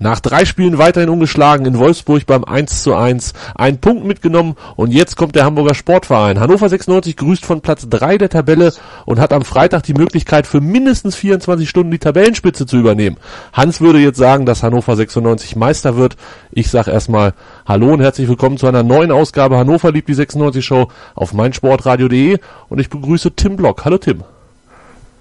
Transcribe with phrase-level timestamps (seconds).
[0.00, 3.32] Nach drei Spielen weiterhin ungeschlagen in Wolfsburg beim 1 zu 1.
[3.56, 6.38] Ein Punkt mitgenommen und jetzt kommt der Hamburger Sportverein.
[6.38, 8.72] Hannover 96 grüßt von Platz 3 der Tabelle
[9.06, 13.16] und hat am Freitag die Möglichkeit für mindestens 24 Stunden die Tabellenspitze zu übernehmen.
[13.52, 16.16] Hans würde jetzt sagen, dass Hannover 96 Meister wird.
[16.52, 17.34] Ich sag erstmal
[17.66, 20.86] Hallo und herzlich willkommen zu einer neuen Ausgabe Hannover liebt die 96 Show
[21.16, 23.84] auf meinsportradio.de und ich begrüße Tim Block.
[23.84, 24.22] Hallo Tim.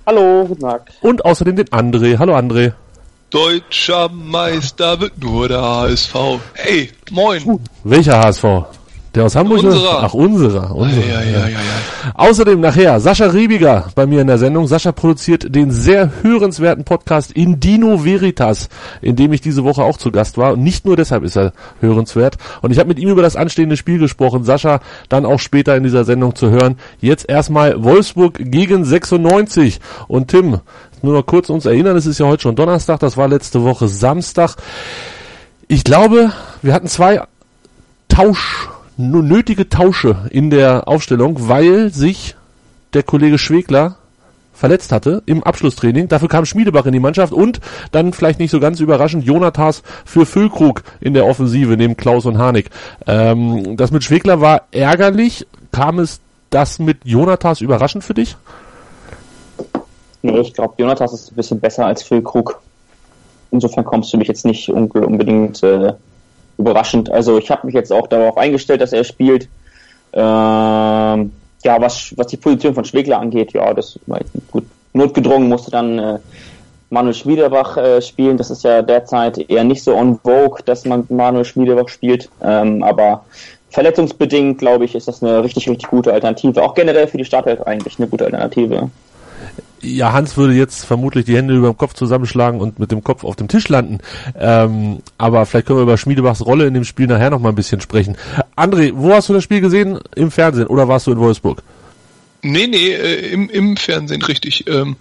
[0.05, 0.91] Hallo, guten Tag.
[1.02, 2.20] Und außerdem den André.
[2.20, 2.73] Hallo André.
[3.30, 6.16] Deutscher Meister wird nur der HSV.
[6.54, 7.44] Hey, moin.
[7.44, 8.45] Uh, welcher HSV?
[9.18, 9.63] Der aus Hamburg?
[9.63, 10.04] Unserer.
[10.04, 10.76] Ach, unserer.
[10.76, 11.05] unserer.
[11.05, 12.12] Ja, ja, ja, ja.
[12.13, 14.68] Außerdem nachher Sascha Riebiger bei mir in der Sendung.
[14.68, 18.70] Sascha produziert den sehr hörenswerten Podcast Indino Veritas,
[19.02, 20.54] in dem ich diese Woche auch zu Gast war.
[20.54, 22.38] Und nicht nur deshalb ist er hörenswert.
[22.62, 24.44] Und ich habe mit ihm über das anstehende Spiel gesprochen.
[24.44, 26.77] Sascha dann auch später in dieser Sendung zu hören.
[27.02, 29.80] Jetzt erstmal Wolfsburg gegen 96.
[30.07, 30.59] Und Tim,
[31.01, 33.87] nur noch kurz uns erinnern, es ist ja heute schon Donnerstag, das war letzte Woche
[33.87, 34.55] Samstag.
[35.67, 36.31] Ich glaube,
[36.62, 37.21] wir hatten zwei
[38.07, 42.35] Tausch, nötige Tausche in der Aufstellung, weil sich
[42.93, 43.98] der Kollege Schwegler
[44.53, 46.07] verletzt hatte im Abschlusstraining.
[46.07, 47.59] Dafür kam Schmiedebach in die Mannschaft und
[47.91, 52.40] dann vielleicht nicht so ganz überraschend Jonathas für Füllkrug in der Offensive neben Klaus und
[52.40, 52.71] Harnik.
[53.05, 55.45] Ähm, das mit Schwegler war ärgerlich.
[55.71, 58.35] Kam es das mit Jonathas überraschend für dich?
[60.21, 62.60] Nee, ich glaube, Jonathas ist ein bisschen besser als Phil Krug.
[63.51, 65.94] Insofern kommst du mich jetzt nicht unbedingt äh,
[66.57, 67.09] überraschend.
[67.09, 69.47] Also ich habe mich jetzt auch darauf eingestellt, dass er spielt.
[70.13, 71.31] Ähm,
[71.63, 74.19] ja, was, was die Position von Schwegler angeht, ja, das war
[74.51, 74.66] gut.
[74.94, 76.19] Notgedrungen musste dann äh,
[76.90, 78.38] Manuel Schmiedebach äh, spielen.
[78.38, 82.29] Das ist ja derzeit eher nicht so on vogue, dass man Manuel Schmiedebach spielt.
[82.41, 83.25] Ähm, aber
[83.69, 86.63] verletzungsbedingt, glaube ich, ist das eine richtig, richtig gute Alternative.
[86.63, 88.90] Auch generell für die Startelf eigentlich eine gute Alternative.
[89.81, 93.24] Ja, Hans würde jetzt vermutlich die Hände über dem Kopf zusammenschlagen und mit dem Kopf
[93.24, 94.00] auf dem Tisch landen.
[94.38, 97.56] Ähm, aber vielleicht können wir über Schmiedebachs Rolle in dem Spiel nachher noch mal ein
[97.56, 98.18] bisschen sprechen.
[98.56, 100.00] André, wo hast du das Spiel gesehen?
[100.16, 101.62] Im Fernsehen oder warst du in Wolfsburg?
[102.42, 104.68] Nee, nee, äh, im, im Fernsehen, richtig.
[104.68, 104.96] Ähm,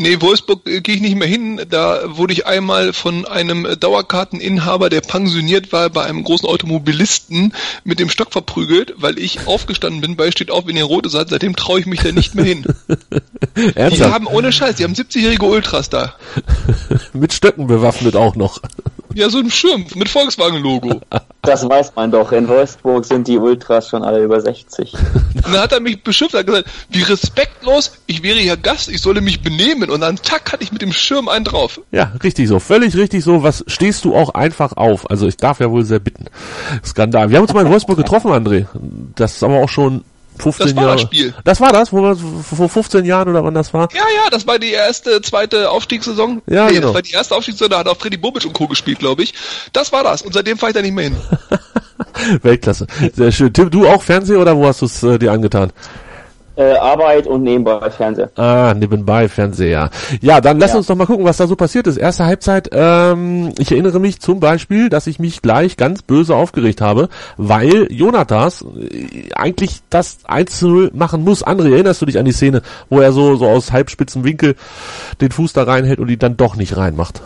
[0.00, 1.60] nee, Wolfsburg äh, gehe ich nicht mehr hin.
[1.68, 8.00] Da wurde ich einmal von einem Dauerkarteninhaber, der pensioniert war, bei einem großen Automobilisten mit
[8.00, 11.28] dem Stock verprügelt, weil ich aufgestanden bin, bei steht auf, wenn ihr rote seid.
[11.28, 12.64] Seitdem traue ich mich da nicht mehr hin.
[13.54, 16.14] die haben ohne Scheiß, die haben 70-jährige Ultras da.
[17.12, 18.60] mit Stöcken bewaffnet auch noch.
[19.14, 21.00] Ja, so ein Schirm mit Volkswagen-Logo.
[21.42, 22.32] Das weiß man doch.
[22.32, 24.92] In Wolfsburg sind die Ultras schon alle über 60.
[24.92, 29.00] Und dann hat er mich beschimpft, hat gesagt, wie respektlos, ich wäre hier Gast, ich
[29.00, 29.90] solle mich benehmen.
[29.90, 31.80] Und dann tack hatte ich mit dem Schirm einen drauf.
[31.90, 32.60] Ja, richtig so.
[32.60, 33.42] Völlig richtig so.
[33.42, 35.10] Was stehst du auch einfach auf?
[35.10, 36.26] Also ich darf ja wohl sehr bitten.
[36.84, 37.30] Skandal.
[37.30, 38.66] Wir haben uns mal in Wolfsburg getroffen, André.
[39.16, 40.04] Das ist aber auch schon
[40.40, 40.94] 15 das war Jahre.
[40.94, 41.34] das Spiel.
[41.44, 43.88] Das war das, wo wir vor 15 Jahren oder wann das war?
[43.92, 46.42] Ja, ja, das war die erste, zweite Aufstiegssaison.
[46.46, 46.88] Ja, nee, genau.
[46.88, 48.66] das war die erste Aufstiegssaison, da hat auch Freddy Bobic und Co.
[48.66, 49.34] gespielt, glaube ich.
[49.72, 50.22] Das war das.
[50.22, 51.16] Und seitdem fahre ich da nicht mehr hin.
[52.42, 52.86] Weltklasse.
[53.14, 53.52] Sehr schön.
[53.52, 55.72] Tim, du auch Fernsehen oder wo hast du es äh, dir angetan?
[56.60, 58.30] Äh, Arbeit und nebenbei Fernseher.
[58.36, 59.88] Ah, nebenbei Fernseher.
[60.20, 60.76] Ja, dann lass Ja.
[60.76, 61.96] uns doch mal gucken, was da so passiert ist.
[61.96, 66.82] Erste Halbzeit, ähm, ich erinnere mich zum Beispiel, dass ich mich gleich ganz böse aufgeregt
[66.82, 71.42] habe, weil Jonathas äh, eigentlich das 1 zu 0 machen muss.
[71.46, 72.60] André, erinnerst du dich an die Szene,
[72.90, 74.54] wo er so, so aus halbspitzen Winkel
[75.22, 77.22] den Fuß da reinhält und die dann doch nicht reinmacht?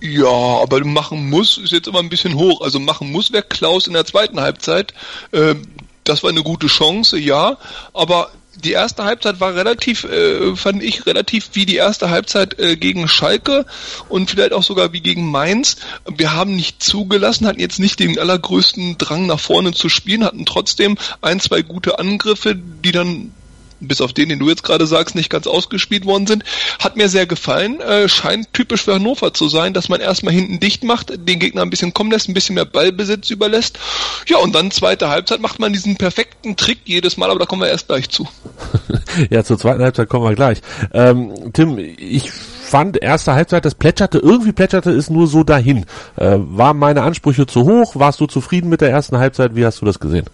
[0.00, 2.62] Ja, aber machen muss ist jetzt immer ein bisschen hoch.
[2.62, 4.94] Also machen muss wäre Klaus in der zweiten Halbzeit.
[5.34, 5.62] Ähm,
[6.08, 7.58] das war eine gute Chance, ja.
[7.92, 8.30] Aber
[8.64, 13.06] die erste Halbzeit war relativ, äh, fand ich, relativ wie die erste Halbzeit äh, gegen
[13.08, 13.66] Schalke
[14.08, 15.76] und vielleicht auch sogar wie gegen Mainz.
[16.10, 20.46] Wir haben nicht zugelassen, hatten jetzt nicht den allergrößten Drang nach vorne zu spielen, hatten
[20.46, 23.32] trotzdem ein, zwei gute Angriffe, die dann
[23.80, 26.44] bis auf den, den du jetzt gerade sagst, nicht ganz ausgespielt worden sind.
[26.78, 27.80] Hat mir sehr gefallen.
[27.80, 31.62] Äh, scheint typisch für Hannover zu sein, dass man erstmal hinten dicht macht, den Gegner
[31.62, 33.78] ein bisschen kommen lässt, ein bisschen mehr Ballbesitz überlässt.
[34.26, 37.62] Ja, und dann zweite Halbzeit macht man diesen perfekten Trick jedes Mal, aber da kommen
[37.62, 38.28] wir erst gleich zu.
[39.30, 40.60] ja, zur zweiten Halbzeit kommen wir gleich.
[40.92, 45.86] Ähm, Tim, ich fand erste Halbzeit, das plätscherte, irgendwie plätscherte es nur so dahin.
[46.16, 47.96] Äh, waren meine Ansprüche zu hoch?
[47.96, 49.54] Warst du zufrieden mit der ersten Halbzeit?
[49.54, 50.26] Wie hast du das gesehen?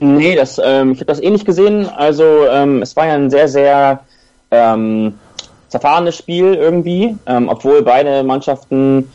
[0.00, 1.86] Nee, das, ähm, ich habe das ähnlich gesehen.
[1.86, 4.00] Also ähm, es war ja ein sehr, sehr
[4.50, 5.14] ähm,
[5.68, 9.10] zerfahrenes Spiel irgendwie, ähm, obwohl beide Mannschaften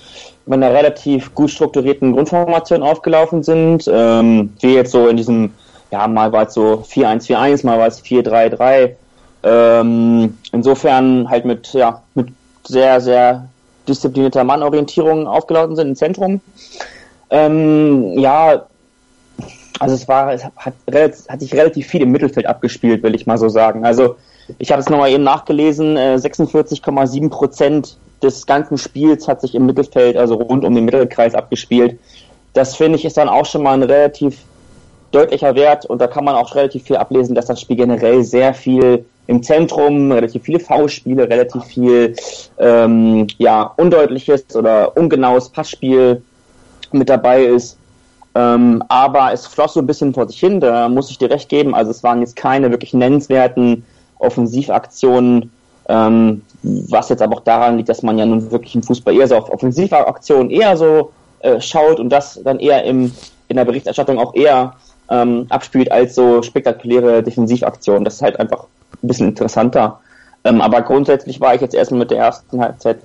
[0.46, 3.90] mit einer relativ gut strukturierten Grundformation aufgelaufen sind.
[3.92, 5.52] Ähm, wie jetzt so in diesem,
[5.92, 8.92] ja, mal war es so 4-1-4-1, mal war es 4-3-3.
[9.44, 12.28] Ähm, insofern halt mit, ja, mit
[12.66, 13.48] sehr, sehr
[13.88, 16.42] disziplinierter Mannorientierung aufgelaufen sind im Zentrum.
[17.30, 18.68] Ähm, ja,
[19.80, 20.74] also es war, es hat,
[21.30, 23.86] hat sich relativ viel im Mittelfeld abgespielt, will ich mal so sagen.
[23.86, 24.16] Also
[24.60, 29.66] ich habe es nochmal eben nachgelesen, 46,7 äh, Prozent des ganzen Spiels hat sich im
[29.66, 32.00] Mittelfeld, also rund um den Mittelkreis abgespielt.
[32.54, 34.40] Das finde ich ist dann auch schon mal ein relativ
[35.12, 38.54] deutlicher Wert und da kann man auch relativ viel ablesen, dass das Spiel generell sehr
[38.54, 42.16] viel im Zentrum, relativ viele V-Spiele, relativ viel
[42.58, 46.22] ähm, ja, undeutliches oder ungenaues Passspiel
[46.92, 47.77] mit dabei ist.
[48.38, 51.50] Ähm, aber es floss so ein bisschen vor sich hin, da muss ich dir recht
[51.50, 51.74] geben.
[51.74, 53.84] Also es waren jetzt keine wirklich nennenswerten
[54.20, 55.52] Offensivaktionen,
[55.90, 59.28] ähm, was jetzt aber auch daran liegt, dass man ja nun wirklich im Fußball eher
[59.28, 63.12] so auf Offensivaktionen eher so äh, schaut und das dann eher im,
[63.48, 64.76] in der Berichterstattung auch eher
[65.10, 68.06] ähm, abspielt als so spektakuläre Defensivaktionen.
[68.06, 68.66] Das ist halt einfach
[69.02, 70.00] ein bisschen interessanter.
[70.44, 73.00] Ähm, aber grundsätzlich war ich jetzt erstmal mit der ersten Halbzeit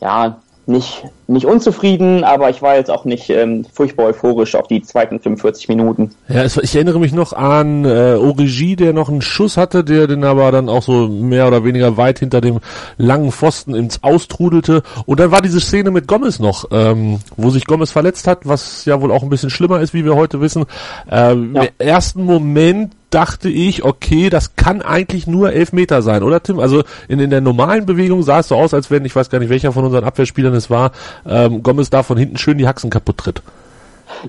[0.00, 0.38] ja
[0.68, 5.18] nicht, nicht unzufrieden, aber ich war jetzt auch nicht ähm, furchtbar euphorisch auf die zweiten
[5.18, 6.10] 45 Minuten.
[6.28, 10.06] Ja, es, ich erinnere mich noch an äh, Origi, der noch einen Schuss hatte, der
[10.06, 12.60] den aber dann auch so mehr oder weniger weit hinter dem
[12.98, 14.82] langen Pfosten ins Austrudelte.
[15.06, 18.84] Und dann war diese Szene mit Gomez noch, ähm, wo sich Gomez verletzt hat, was
[18.84, 20.66] ja wohl auch ein bisschen schlimmer ist, wie wir heute wissen.
[21.10, 21.62] Ähm, ja.
[21.62, 26.60] Im ersten Moment dachte ich, okay, das kann eigentlich nur elf Meter sein, oder Tim?
[26.60, 29.38] Also in, in der normalen Bewegung sah es so aus, als wenn, ich weiß gar
[29.38, 30.92] nicht, welcher von unseren Abwehrspielern es war,
[31.26, 33.42] ähm, Gomez da von hinten schön die Haxen kaputt tritt.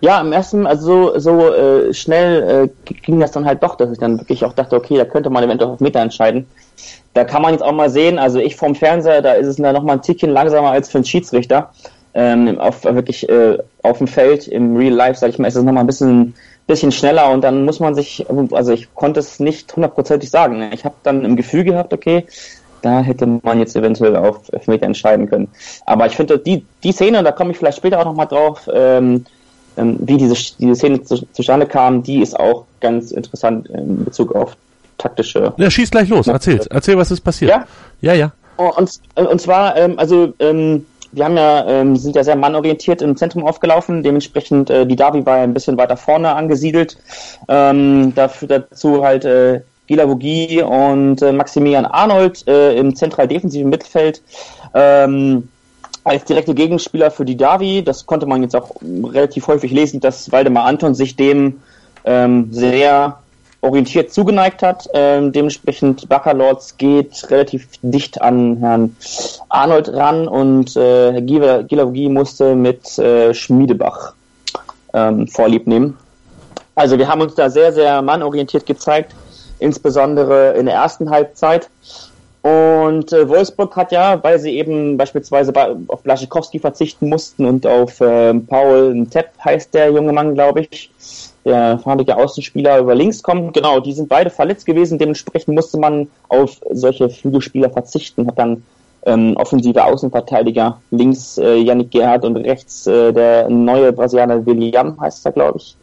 [0.01, 3.91] Ja, im ersten, also so, so äh, schnell äh, ging das dann halt doch, dass
[3.91, 6.45] ich dann wirklich auch dachte, okay, da könnte man eventuell auf Meter entscheiden.
[7.13, 9.73] Da kann man jetzt auch mal sehen, also ich vom Fernseher, da ist es dann
[9.73, 11.71] nochmal ein Tickchen langsamer als für einen Schiedsrichter.
[12.13, 15.63] Ähm, auf wirklich äh, auf dem Feld, im Real Life, sag ich mal, ist es
[15.63, 16.33] nochmal ein bisschen
[16.69, 20.69] bisschen schneller und dann muss man sich, also ich konnte es nicht hundertprozentig sagen.
[20.71, 22.25] Ich habe dann im Gefühl gehabt, okay,
[22.83, 25.48] da hätte man jetzt eventuell auf Elfmeter entscheiden können.
[25.88, 29.25] Aber ich finde, die, die Szene, da komme ich vielleicht später auch nochmal drauf, ähm,
[29.77, 34.36] ähm, wie diese, diese Szene zu, zustande kam, die ist auch ganz interessant in Bezug
[34.36, 34.56] auf
[35.00, 35.54] taktische.
[35.57, 37.50] Ja, schieß gleich los, erzähl, erzähl, was ist passiert.
[37.50, 37.66] Ja,
[38.01, 38.13] ja.
[38.13, 38.31] ja.
[38.57, 43.15] Und, und zwar, ähm, also ähm, wir haben ja, ähm, sind ja sehr mannorientiert im
[43.15, 46.97] Zentrum aufgelaufen, dementsprechend äh, die Davi war ja ein bisschen weiter vorne angesiedelt.
[47.47, 53.69] Ähm, dafür dazu halt äh, Gila Vogie und äh, Maximilian Arnold äh, im zentral defensiven
[53.69, 54.21] Mittelfeld.
[54.73, 55.50] Ähm,
[56.03, 60.31] als direkte Gegenspieler für die Davi, das konnte man jetzt auch relativ häufig lesen, dass
[60.31, 61.61] Waldemar Anton sich dem
[62.06, 63.19] ähm, sehr
[63.61, 64.88] orientiert zugeneigt hat.
[64.94, 68.95] Ähm, dementsprechend Baccalords geht relativ dicht an Herrn
[69.50, 74.13] Arnold ran und äh, Herr Gilavogi musste mit äh, Schmiedebach
[74.94, 75.97] ähm, Vorlieb nehmen.
[76.75, 79.13] Also wir haben uns da sehr, sehr mannorientiert gezeigt,
[79.59, 81.69] insbesondere in der ersten Halbzeit.
[82.41, 85.51] Und äh, Wolfsburg hat ja, weil sie eben beispielsweise
[85.88, 90.89] auf Blaschikowski verzichten mussten und auf äh, Paul Tepp heißt der junge Mann, glaube ich,
[91.45, 93.53] der fahrende Außenspieler über links kommt.
[93.53, 95.00] Genau, die sind beide verletzt gewesen.
[95.00, 98.27] Dementsprechend musste man auf solche Flügelspieler verzichten.
[98.27, 98.63] Hat dann
[99.06, 105.25] ähm, offensive Außenverteidiger links äh, Yannick Gerhardt und rechts äh, der neue Brasilianer William heißt
[105.25, 105.77] er, glaube ich,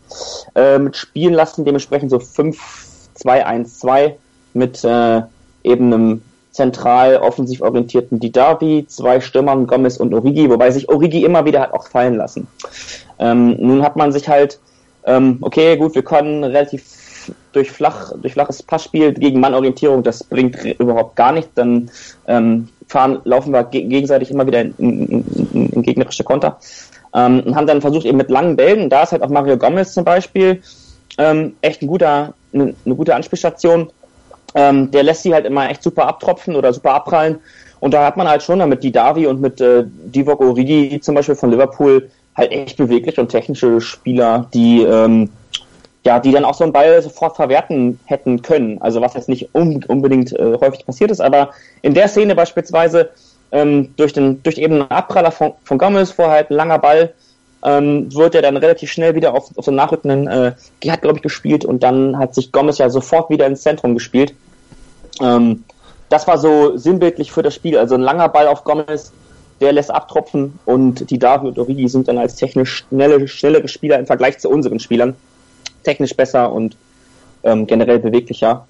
[0.54, 1.64] äh, mit spielen lassen.
[1.64, 4.12] Dementsprechend so 5-2-1-2
[4.52, 5.22] mit äh,
[5.64, 11.44] eben einem zentral offensiv orientierten Didavi, zwei Stürmern Gomez und Origi, wobei sich Origi immer
[11.44, 12.48] wieder hat auch fallen lassen.
[13.18, 14.58] Ähm, nun hat man sich halt
[15.06, 20.62] ähm, okay, gut, wir können relativ durch, flach, durch flaches Passspiel gegen Mannorientierung, das bringt
[20.78, 21.90] überhaupt gar nichts, dann
[22.26, 26.58] ähm, fahren, laufen wir gegenseitig immer wieder in, in, in, in gegnerische Konter.
[27.14, 29.94] Ähm, und haben dann versucht, eben mit langen Bällen, da ist halt auch Mario Gomez
[29.94, 30.62] zum Beispiel
[31.18, 33.90] ähm, echt ein guter, eine, eine gute Anspielstation.
[34.54, 37.40] Ähm, der lässt sie halt immer echt super abtropfen oder super abprallen.
[37.80, 41.34] Und da hat man halt schon mit Didavi und mit äh, Divock Origi zum Beispiel
[41.34, 45.30] von Liverpool halt echt bewegliche und technische Spieler, die ähm,
[46.04, 48.80] ja, die dann auch so einen Ball sofort verwerten hätten können.
[48.80, 51.50] Also was jetzt nicht un unbedingt äh, häufig passiert ist, aber
[51.82, 53.10] in der Szene beispielsweise
[53.50, 57.12] ähm, durch den durch eben einen Abpraller von, von Gomez vorher halt ein langer Ball
[57.64, 60.52] ähm, wird er dann relativ schnell wieder auf, auf so einen nachrückenden äh,
[60.88, 64.32] hat glaube ich gespielt und dann hat sich Gomez ja sofort wieder ins Zentrum gespielt.
[65.20, 65.64] Ähm,
[66.08, 67.78] das war so sinnbildlich für das Spiel.
[67.78, 69.12] Also ein langer Ball auf Gomez,
[69.60, 73.98] der lässt abtropfen und die Davi und Origi sind dann als technisch schnelle, schnellere Spieler
[73.98, 75.14] im Vergleich zu unseren Spielern
[75.82, 76.76] technisch besser und
[77.42, 78.66] ähm, generell beweglicher.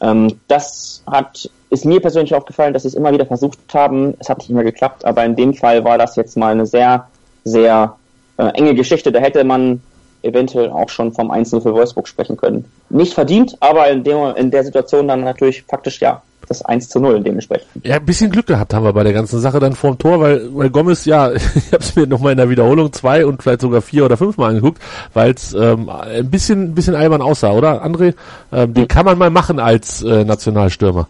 [0.00, 4.14] Ähm, das hat, ist mir persönlich aufgefallen, dass sie es immer wieder versucht haben.
[4.18, 7.08] Es hat nicht mehr geklappt, aber in dem Fall war das jetzt mal eine sehr,
[7.44, 7.96] sehr
[8.36, 9.10] äh, enge Geschichte.
[9.10, 9.82] Da hätte man
[10.22, 12.64] eventuell auch schon vom Einzelnen für Wolfsburg sprechen können.
[12.90, 16.22] Nicht verdient, aber in der, in der Situation dann natürlich faktisch ja.
[16.48, 17.68] Das 1 zu 0 dementsprechend.
[17.84, 20.48] Ja, ein bisschen Glück gehabt haben wir bei der ganzen Sache dann vorm Tor, weil,
[20.54, 23.80] weil Gomez, ja, ich habe es mir nochmal in der Wiederholung zwei und vielleicht sogar
[23.80, 24.82] vier oder fünfmal angeguckt,
[25.14, 28.14] weil es ähm, ein bisschen, ein bisschen albern aussah, oder André?
[28.52, 31.08] Ähm, den kann man mal machen als äh, Nationalstürmer.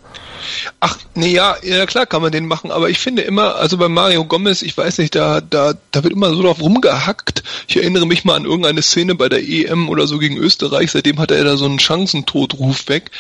[0.81, 3.89] Ach, nee, ja, ja, klar kann man den machen, aber ich finde immer, also bei
[3.89, 7.43] Mario Gomez, ich weiß nicht, da, da, da wird immer so drauf rumgehackt.
[7.67, 11.19] Ich erinnere mich mal an irgendeine Szene bei der EM oder so gegen Österreich, seitdem
[11.19, 13.11] hat er da so einen Chancentodruf weg.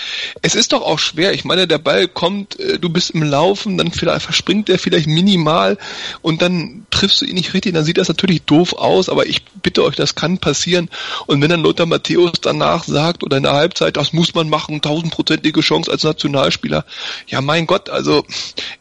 [0.42, 3.78] Es ist doch auch schwer, ich meine, der Ball kommt, äh, du bist im Laufen,
[3.78, 5.78] dann vielleicht verspringt der vielleicht minimal
[6.22, 9.44] und dann triffst du ihn nicht richtig, dann sieht das natürlich doof aus, aber ich
[9.62, 10.88] bitte euch, das kann passieren.
[11.26, 14.80] Und wenn dann Lothar Matthäus danach sagt oder in der Halbzeit, das muss man machen,
[14.80, 16.84] tausendprozentige Chance als Nationalspieler,
[17.26, 18.24] ja, mein Gott, also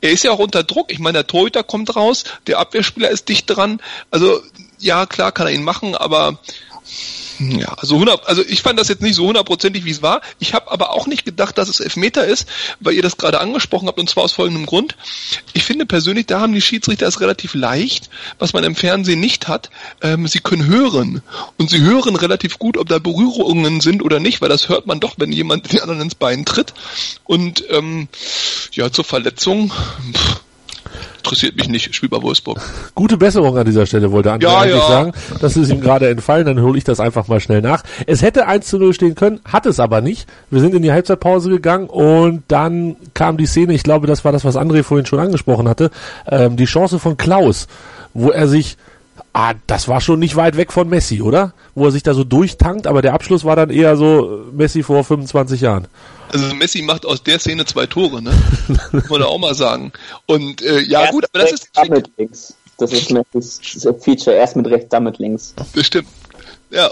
[0.01, 0.91] er ist ja auch unter Druck.
[0.91, 3.81] Ich meine, der Torhüter kommt raus, der Abwehrspieler ist dicht dran.
[4.11, 4.41] Also
[4.79, 6.39] ja, klar kann er ihn machen, aber
[7.39, 10.21] ja, also 100, also ich fand das jetzt nicht so hundertprozentig, wie es war.
[10.39, 12.47] Ich habe aber auch nicht gedacht, dass es Elfmeter ist,
[12.79, 14.95] weil ihr das gerade angesprochen habt und zwar aus folgendem Grund.
[15.53, 19.47] Ich finde persönlich, da haben die Schiedsrichter es relativ leicht, was man im Fernsehen nicht
[19.47, 19.69] hat.
[20.01, 21.21] Ähm, sie können hören
[21.57, 24.99] und sie hören relativ gut, ob da Berührungen sind oder nicht, weil das hört man
[24.99, 26.73] doch, wenn jemand den anderen ins Bein tritt.
[27.23, 28.07] Und ähm,
[28.71, 29.71] ja, zur Verletzung.
[30.13, 30.41] Pff,
[31.17, 32.59] interessiert mich nicht, ich spiele bei Wolfsburg.
[32.95, 34.87] Gute Besserung an dieser Stelle, wollte André Ja, eigentlich ja.
[34.87, 35.11] sagen.
[35.41, 37.83] Das ist ihm gerade entfallen, dann hole ich das einfach mal schnell nach.
[38.05, 40.27] Es hätte 1 zu 0 stehen können, hat es aber nicht.
[40.49, 44.31] Wir sind in die Halbzeitpause gegangen und dann kam die Szene, ich glaube, das war
[44.31, 45.91] das, was André vorhin schon angesprochen hatte,
[46.27, 47.67] ähm, die Chance von Klaus,
[48.13, 48.77] wo er sich
[49.39, 51.53] Ah, das war schon nicht weit weg von Messi, oder?
[51.75, 55.03] Wo er sich da so durchtankt, aber der Abschluss war dann eher so Messi vor
[55.03, 55.87] 25 Jahren.
[56.31, 58.33] Also Messi macht aus der Szene zwei Tore, ne?
[58.91, 59.91] Muss man da auch mal sagen.
[60.25, 62.55] Und äh, ja Erst gut, aber das ist dann mit links.
[62.77, 63.59] Das ist Messis
[64.01, 64.35] Feature.
[64.35, 65.53] Erst mit rechts, dann mit links.
[65.73, 66.07] bestimmt.
[66.69, 66.91] Ja.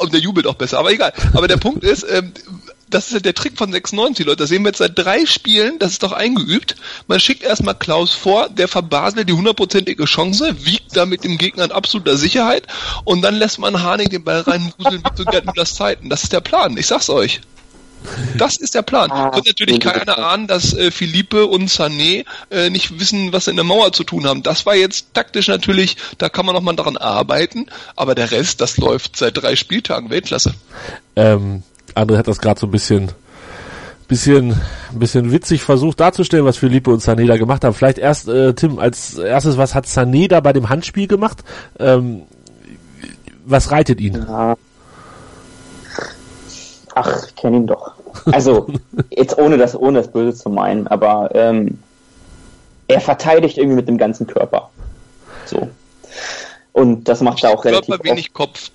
[0.00, 1.12] Und der jubelt auch besser, aber egal.
[1.34, 2.32] Aber der Punkt ist, ähm,
[2.88, 4.38] das ist ja der Trick von 96, Leute.
[4.38, 6.76] Das sehen wir jetzt seit drei Spielen, das ist doch eingeübt.
[7.08, 11.64] Man schickt erstmal Klaus vor, der verbaselt die hundertprozentige Chance, wiegt da mit dem Gegner
[11.64, 12.66] in absoluter Sicherheit
[13.04, 16.08] und dann lässt man Harnik den Ball reinwuseln wie zu Gerd Müllers Zeiten.
[16.08, 17.40] Das ist der Plan, ich sag's euch.
[18.36, 19.10] Das ist der Plan.
[19.10, 23.50] Ah, Konnte natürlich keiner ahnen, dass äh, Philippe und Sané äh, nicht wissen, was sie
[23.50, 24.42] in der Mauer zu tun haben.
[24.42, 28.76] Das war jetzt taktisch natürlich, da kann man nochmal daran arbeiten, aber der Rest, das
[28.76, 30.54] läuft seit drei Spieltagen Weltklasse.
[31.16, 31.62] Ähm,
[31.94, 33.12] André hat das gerade so ein bisschen,
[34.06, 34.60] bisschen,
[34.92, 37.74] bisschen witzig versucht darzustellen, was Philippe und Sané da gemacht haben.
[37.74, 41.44] Vielleicht erst, äh, Tim, als erstes, was hat Sané da bei dem Handspiel gemacht?
[41.78, 42.22] Ähm,
[43.44, 44.14] was reitet ihn?
[44.14, 44.56] Ja.
[47.00, 47.92] Ach, ich kenne ihn doch.
[48.32, 48.66] Also,
[49.10, 51.78] jetzt ohne das, ohne das Böse zu meinen, aber ähm,
[52.88, 54.70] er verteidigt irgendwie mit dem ganzen Körper.
[55.46, 55.68] So.
[56.72, 58.10] Und das macht er auch relativ Körper, oft.
[58.10, 58.70] wenig Kopf.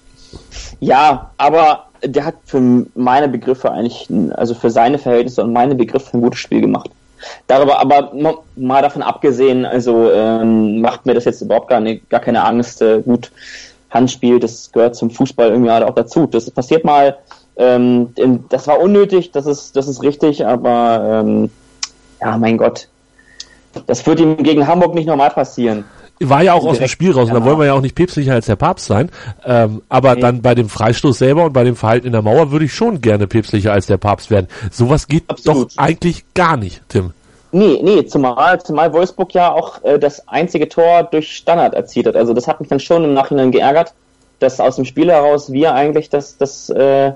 [0.79, 6.17] Ja, aber der hat für meine Begriffe eigentlich, also für seine Verhältnisse und meine Begriffe
[6.17, 6.91] ein gutes Spiel gemacht.
[7.47, 8.13] Darüber aber
[8.55, 12.81] mal davon abgesehen, also ähm, macht mir das jetzt überhaupt gar, nicht, gar keine Angst.
[12.81, 13.31] Äh, gut,
[13.89, 16.25] Handspiel, das gehört zum Fußball irgendwie halt auch dazu.
[16.25, 17.17] Das passiert mal,
[17.57, 18.13] ähm,
[18.49, 21.49] das war unnötig, das ist, das ist richtig, aber ähm,
[22.21, 22.87] ja, mein Gott.
[23.87, 25.85] Das wird ihm gegen Hamburg nicht normal passieren.
[26.19, 27.95] War ja auch aus dem Direkt, Spiel raus, und da wollen wir ja auch nicht
[27.95, 29.09] päpstlicher als der Papst sein.
[29.45, 30.21] Ähm, aber Nee.
[30.21, 33.01] dann bei dem Freistoß selber und bei dem Verhalten in der Mauer würde ich schon
[33.01, 34.47] gerne päpstlicher als der Papst werden.
[34.71, 35.71] Sowas geht Absolut.
[35.71, 37.13] doch eigentlich gar nicht, Tim.
[37.51, 42.15] Nee, nee, zumal, zumal Wolfsburg ja auch äh, das einzige Tor durch Standard erzielt hat.
[42.15, 43.93] Also das hat mich dann schon im Nachhinein geärgert,
[44.39, 47.11] dass aus dem Spiel heraus wir eigentlich das, das, äh,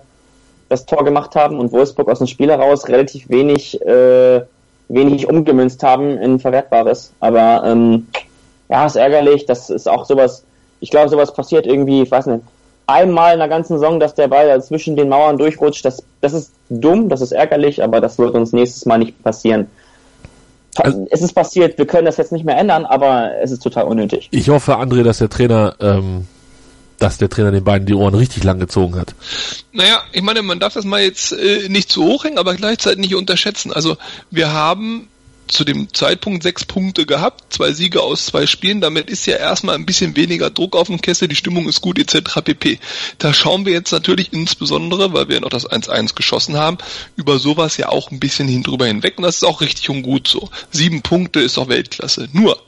[0.70, 4.42] das Tor gemacht haben und Wolfsburg aus dem Spiel heraus relativ wenig, äh,
[4.90, 7.14] wenig umgemünzt haben in Verwertbares.
[7.20, 8.08] Aber ähm,
[8.70, 10.44] ja, ist ärgerlich, das ist auch sowas,
[10.80, 12.44] ich glaube, sowas passiert irgendwie, ich weiß nicht,
[12.88, 16.54] einmal in der ganzen Saison, dass der Ball zwischen den Mauern durchrutscht, das, das ist
[16.70, 19.68] dumm, das ist ärgerlich, aber das wird uns nächstes Mal nicht passieren.
[20.78, 23.86] Also- es ist passiert, wir können das jetzt nicht mehr ändern, aber es ist total
[23.86, 24.30] unnötig.
[24.32, 26.28] Ich hoffe, André, dass der Trainer, ähm,
[27.00, 29.14] dass der Trainer den beiden die Ohren richtig lang gezogen hat.
[29.72, 33.00] Naja, ich meine, man darf das mal jetzt äh, nicht zu hoch hängen, aber gleichzeitig
[33.00, 33.72] nicht unterschätzen.
[33.72, 33.98] Also
[34.32, 35.08] wir haben
[35.48, 38.82] zu dem Zeitpunkt sechs Punkte gehabt, zwei Siege aus zwei Spielen.
[38.82, 42.00] Damit ist ja erstmal ein bisschen weniger Druck auf dem Kessel, die Stimmung ist gut
[42.00, 42.42] etc.
[42.44, 42.80] pp.
[43.18, 46.78] Da schauen wir jetzt natürlich insbesondere, weil wir noch das 1-1 geschossen haben,
[47.16, 50.04] über sowas ja auch ein bisschen hin drüber hinweg und das ist auch richtig und
[50.04, 50.50] gut so.
[50.72, 52.28] Sieben Punkte ist auch Weltklasse.
[52.34, 52.60] Nur,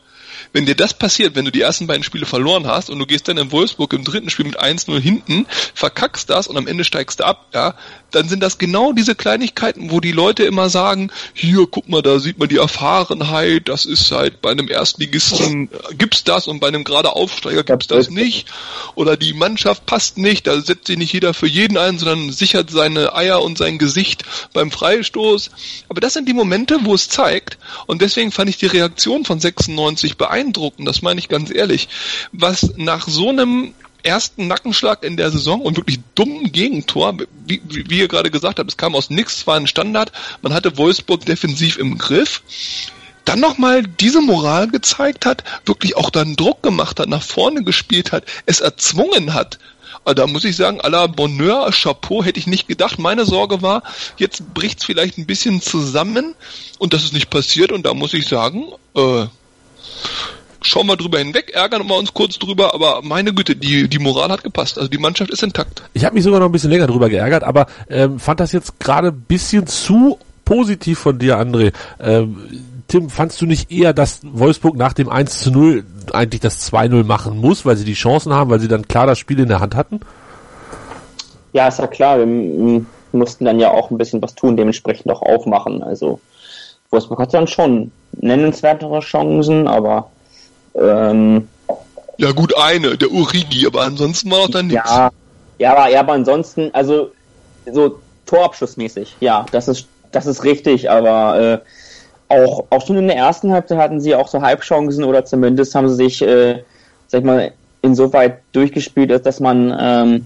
[0.53, 3.27] wenn dir das passiert, wenn du die ersten beiden Spiele verloren hast und du gehst
[3.27, 7.20] dann in Wolfsburg im dritten Spiel mit 1-0 hinten, verkackst das und am Ende steigst
[7.20, 7.75] du ab, ja,
[8.12, 12.20] dann sind das genau diese Kleinigkeiten, wo die Leute immer sagen, hier, guck mal, da
[12.20, 16.68] sieht man die Erfahrenheit, das ist halt bei einem Erstligisten äh, gibt's das und bei
[16.68, 18.48] einem gerade Aufsteiger gibt's das nicht.
[18.96, 22.70] Oder die Mannschaft passt nicht, da setzt sich nicht jeder für jeden ein, sondern sichert
[22.70, 24.24] seine Eier und sein Gesicht
[24.54, 25.51] beim Freistoß.
[25.89, 29.39] Aber das sind die Momente, wo es zeigt, und deswegen fand ich die Reaktion von
[29.39, 31.89] 96 beeindruckend, das meine ich ganz ehrlich,
[32.32, 38.00] was nach so einem ersten Nackenschlag in der Saison und wirklich dummen Gegentor, wie, wie
[38.00, 41.77] ihr gerade gesagt habt, es kam aus nichts, war ein Standard, man hatte Wolfsburg defensiv
[41.77, 42.41] im Griff,
[43.25, 48.12] dann nochmal diese Moral gezeigt hat, wirklich auch dann Druck gemacht hat, nach vorne gespielt
[48.12, 49.60] hat, es erzwungen hat.
[50.06, 53.00] Also da muss ich sagen, à la Bonheur, Chapeau, hätte ich nicht gedacht.
[53.00, 53.84] Meine Sorge war,
[54.18, 56.36] jetzt bricht's vielleicht ein bisschen zusammen
[56.79, 58.65] und das ist nicht passiert und da muss ich sagen,
[58.96, 59.25] äh,
[60.62, 64.30] schauen wir drüber hinweg, ärgern wir uns kurz drüber, aber meine Güte, die, die Moral
[64.30, 64.78] hat gepasst.
[64.78, 65.84] Also die Mannschaft ist intakt.
[65.94, 68.80] Ich habe mich sogar noch ein bisschen länger drüber geärgert, aber ähm, fand das jetzt
[68.80, 71.74] gerade ein bisschen zu positiv von dir, André.
[72.00, 72.38] Ähm,
[72.88, 77.04] Tim, fandst du nicht eher, dass Wolfsburg nach dem 1 zu 0 eigentlich das 2-0
[77.04, 79.60] machen muss, weil sie die Chancen haben, weil sie dann klar das Spiel in der
[79.60, 80.00] Hand hatten?
[81.54, 82.18] Ja, ist ja klar.
[82.18, 85.84] Wir mussten dann ja auch ein bisschen was tun, dementsprechend auch aufmachen.
[85.84, 86.20] Also
[86.89, 90.10] Wolfsburg hat dann schon nennenswertere Chancen, aber
[90.79, 91.48] ähm,
[92.17, 94.89] ja gut, eine, der Urigi, aber ansonsten war auch dann nichts.
[94.89, 95.09] Ja,
[95.57, 97.12] ja, aber, ja, aber ansonsten, also
[97.71, 101.59] so Torabschussmäßig, ja, das ist, das ist richtig, aber äh,
[102.29, 105.89] auch, auch schon in der ersten Halbzeit hatten sie auch so Halbchancen oder zumindest haben
[105.89, 106.63] sie sich, äh,
[107.07, 110.25] sag ich mal, insoweit durchgespielt, dass man ähm,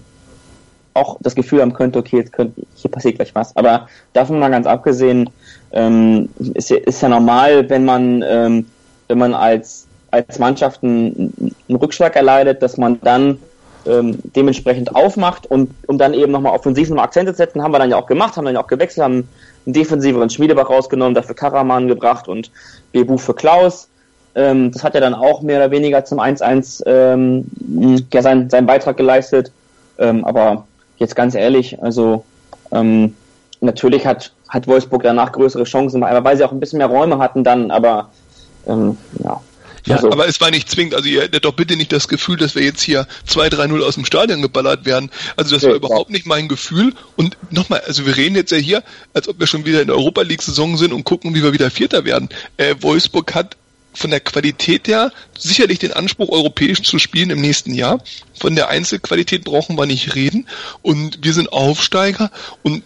[0.94, 3.56] auch das Gefühl haben könnte, okay, jetzt könnte, hier passiert gleich was.
[3.56, 5.30] Aber davon mal ganz abgesehen,
[5.72, 8.66] ähm, ist, ja, ist ja normal, wenn man, ähm,
[9.08, 13.38] wenn man als als Mannschaft einen, einen Rückschlag erleidet, dass man dann
[13.86, 17.78] ähm, dementsprechend aufmacht und um dann eben nochmal offensiv nochmal Akzente zu setzen, haben wir
[17.78, 19.28] dann ja auch gemacht, haben dann ja auch gewechselt, haben
[19.66, 22.50] einen defensiveren Schmiedebach rausgenommen, dafür Karaman gebracht und
[22.92, 23.88] Bebu für Klaus.
[24.34, 27.44] Ähm, das hat ja dann auch mehr oder weniger zum 1-1 ähm,
[28.12, 29.52] ja, sein, seinen Beitrag geleistet.
[29.98, 30.66] Ähm, aber
[30.98, 32.24] jetzt ganz ehrlich, also
[32.72, 33.14] ähm,
[33.60, 37.44] natürlich hat, hat Wolfsburg danach größere Chancen, weil sie auch ein bisschen mehr Räume hatten
[37.44, 38.10] dann, aber
[38.66, 39.40] ähm, ja,
[39.86, 40.10] ja, also.
[40.10, 40.94] aber es war nicht zwingend.
[40.94, 44.04] Also ihr hättet doch bitte nicht das Gefühl, dass wir jetzt hier 2-3-0 aus dem
[44.04, 45.10] Stadion geballert werden.
[45.36, 46.94] Also das war überhaupt nicht mein Gefühl.
[47.16, 49.96] Und nochmal, also wir reden jetzt ja hier, als ob wir schon wieder in der
[49.96, 52.28] Europa League-Saison sind und gucken, wie wir wieder Vierter werden.
[52.56, 53.56] Äh, Wolfsburg hat
[53.92, 58.02] von der Qualität her sicherlich den Anspruch, europäisch zu spielen im nächsten Jahr.
[58.38, 60.48] Von der Einzelqualität brauchen wir nicht reden.
[60.82, 62.30] Und wir sind Aufsteiger
[62.62, 62.82] und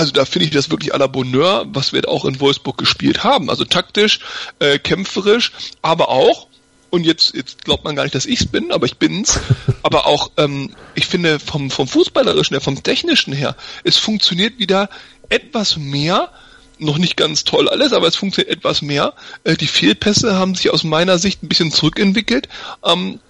[0.00, 3.22] also da finde ich das wirklich à la Bonheur, was wir auch in Wolfsburg gespielt
[3.22, 3.50] haben.
[3.50, 4.20] Also taktisch,
[4.58, 6.46] äh, kämpferisch, aber auch,
[6.88, 9.40] und jetzt, jetzt glaubt man gar nicht, dass ich's bin, aber ich bin's,
[9.82, 14.88] aber auch, ähm, ich finde vom, vom Fußballerischen her, vom Technischen her, es funktioniert wieder
[15.28, 16.30] etwas mehr,
[16.78, 19.12] noch nicht ganz toll alles, aber es funktioniert etwas mehr.
[19.44, 22.48] Äh, die Fehlpässe haben sich aus meiner Sicht ein bisschen zurückentwickelt.
[22.82, 23.20] Ähm,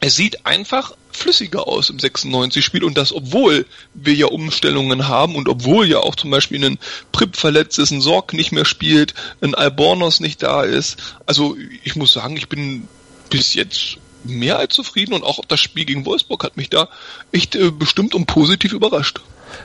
[0.00, 5.48] es sieht einfach flüssiger aus im 96-Spiel und das, obwohl wir ja Umstellungen haben und
[5.48, 6.78] obwohl ja auch zum Beispiel ein
[7.12, 10.96] Prip verletzt ist, ein Sorg nicht mehr spielt, ein Albornoz nicht da ist.
[11.26, 12.88] Also ich muss sagen, ich bin
[13.30, 16.88] bis jetzt mehr als zufrieden und auch das Spiel gegen Wolfsburg hat mich da
[17.32, 19.20] echt äh, bestimmt und positiv überrascht.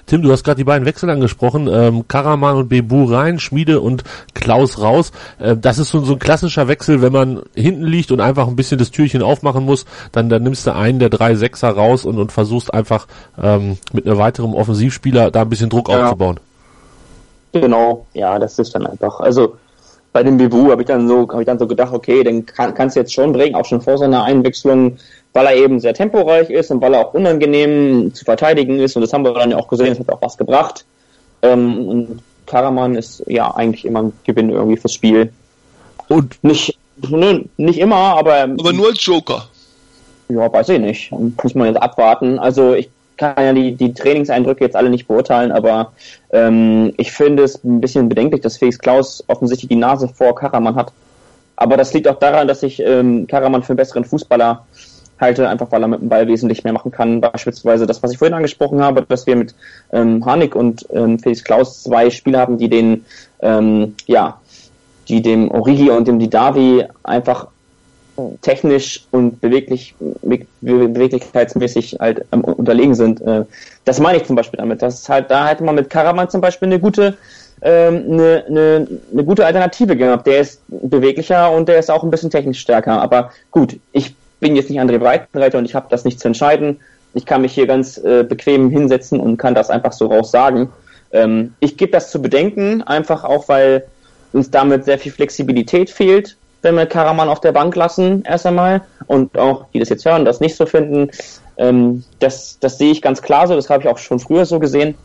[0.05, 4.03] Tim, du hast gerade die beiden Wechsel angesprochen, ähm, Karaman und Bebu rein, Schmiede und
[4.33, 5.11] Klaus raus.
[5.39, 8.55] Äh, das ist so, so ein klassischer Wechsel, wenn man hinten liegt und einfach ein
[8.55, 12.17] bisschen das Türchen aufmachen muss, dann, dann nimmst du einen der drei Sechser raus und,
[12.17, 13.07] und versuchst einfach
[13.41, 16.03] ähm, mit einem weiteren Offensivspieler da ein bisschen Druck ja.
[16.03, 16.39] aufzubauen.
[17.51, 19.19] Genau, ja, das ist dann einfach.
[19.19, 19.55] Also
[20.11, 22.73] bei dem Bebu habe ich dann so, habe ich dann so gedacht, okay, den kann,
[22.73, 24.97] kannst du jetzt schon bringen, auch schon vor seiner Einwechslung
[25.33, 28.95] weil er eben sehr temporeich ist und weil er auch unangenehm zu verteidigen ist.
[28.95, 30.85] Und das haben wir dann ja auch gesehen, es hat auch was gebracht.
[31.41, 35.31] Ähm, und Karaman ist ja eigentlich immer ein Gewinn irgendwie fürs Spiel.
[36.07, 38.43] Und nicht, ne, nicht immer, aber.
[38.43, 39.47] Aber nur als Joker.
[40.29, 41.11] Ja, weiß ich nicht.
[41.11, 42.39] Muss man jetzt abwarten.
[42.39, 45.91] Also ich kann ja die, die Trainingseindrücke jetzt alle nicht beurteilen, aber
[46.31, 50.75] ähm, ich finde es ein bisschen bedenklich, dass Felix Klaus offensichtlich die Nase vor Karaman
[50.75, 50.91] hat.
[51.55, 54.65] Aber das liegt auch daran, dass ich ähm, Karaman für einen besseren Fußballer
[55.19, 57.21] halte, einfach weil er mit dem Ball wesentlich mehr machen kann.
[57.21, 59.55] Beispielsweise das, was ich vorhin angesprochen habe, dass wir mit
[59.91, 63.05] ähm, Harnik und ähm, Felix Klaus zwei Spieler haben, die den,
[63.41, 64.39] ähm, ja,
[65.07, 67.47] die dem Origi und dem Didavi einfach
[68.41, 69.95] technisch und beweglich,
[70.61, 73.21] beweglichkeitsmäßig halt ähm, unterlegen sind.
[73.21, 73.45] Äh,
[73.85, 74.81] das meine ich zum Beispiel damit.
[74.81, 77.17] Das ist halt, da hätte man mit Karaman zum Beispiel eine gute,
[77.61, 80.27] ähm, eine, eine, eine gute Alternative gehabt.
[80.27, 83.01] Der ist beweglicher und der ist auch ein bisschen technisch stärker.
[83.01, 86.79] Aber gut, ich bin jetzt nicht André Breitenreiter und ich habe das nicht zu entscheiden.
[87.13, 90.69] Ich kann mich hier ganz äh, bequem hinsetzen und kann das einfach so raus sagen.
[91.11, 93.85] Ähm, ich gebe das zu bedenken, einfach auch, weil
[94.31, 98.81] uns damit sehr viel Flexibilität fehlt, wenn wir Karaman auf der Bank lassen, erst einmal.
[99.07, 101.09] Und auch, die das jetzt hören, das nicht so finden,
[101.57, 104.59] ähm, das, das sehe ich ganz klar so, das habe ich auch schon früher so
[104.59, 104.95] gesehen.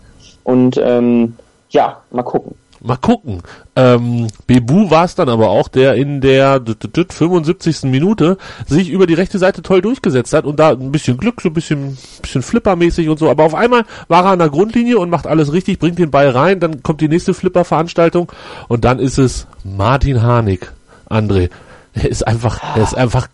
[0.42, 1.36] Und ähm,
[1.70, 2.54] ja, mal gucken.
[2.86, 3.40] Mal gucken.
[3.76, 7.84] Ähm, Bebu war es dann aber auch, der in der 75.
[7.84, 11.48] Minute sich über die rechte Seite toll durchgesetzt hat und da ein bisschen Glück, so
[11.48, 13.30] ein bisschen, bisschen flippermäßig und so.
[13.30, 16.28] Aber auf einmal war er an der Grundlinie und macht alles richtig, bringt den Ball
[16.28, 18.30] rein, dann kommt die nächste Flipper-Veranstaltung
[18.68, 20.70] und dann ist es Martin Harnik,
[21.08, 21.48] André.
[21.94, 23.28] Er ist einfach, er ist einfach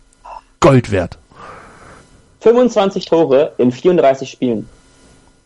[0.61, 1.17] Gold wert.
[2.39, 4.69] 25 Tore in 34 Spielen.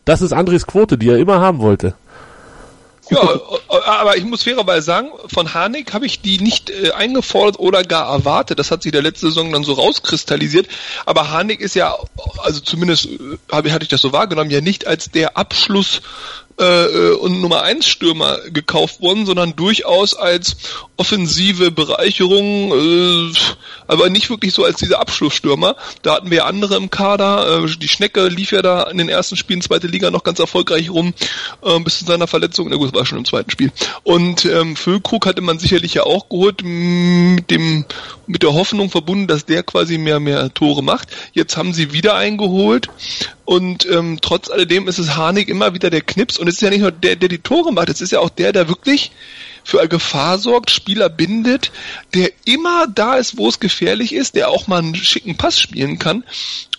[0.04, 1.94] Das ist Andres Quote, die er immer haben wollte.
[3.08, 7.84] Ja, aber ich muss fairerweise sagen, von Harnik habe ich die nicht äh, eingefordert oder
[7.84, 8.58] gar erwartet.
[8.58, 10.66] Das hat sich der letzte Saison dann so rauskristallisiert.
[11.04, 11.96] Aber Harnik ist ja,
[12.38, 16.02] also zumindest äh, hatte ich das so wahrgenommen, ja nicht als der Abschluss
[16.58, 20.56] äh, und Nummer 1 Stürmer gekauft worden, sondern durchaus als
[20.96, 23.32] offensive Bereicherung, äh,
[23.86, 25.76] aber nicht wirklich so als dieser Abschlussstürmer.
[26.02, 27.64] Da hatten wir andere im Kader.
[27.64, 30.90] Äh, die Schnecke lief ja da in den ersten Spielen zweite Liga noch ganz erfolgreich
[30.90, 31.12] rum,
[31.62, 32.68] äh, bis zu seiner Verletzung.
[32.70, 33.72] Na gut, war schon im zweiten Spiel.
[34.02, 37.84] Und ähm, Füllkrug hatte man sicherlich ja auch geholt mit dem
[38.28, 41.08] mit der Hoffnung verbunden, dass der quasi mehr mehr Tore macht.
[41.32, 42.88] Jetzt haben sie wieder eingeholt
[43.44, 46.70] und ähm, trotz alledem ist es Harnik immer wieder der Knips und es ist ja
[46.70, 49.12] nicht nur der, der die Tore macht, es ist ja auch der, der wirklich
[49.64, 51.72] für eine Gefahr sorgt, Spieler bindet,
[52.14, 55.98] der immer da ist, wo es gefährlich ist, der auch mal einen schicken Pass spielen
[55.98, 56.22] kann.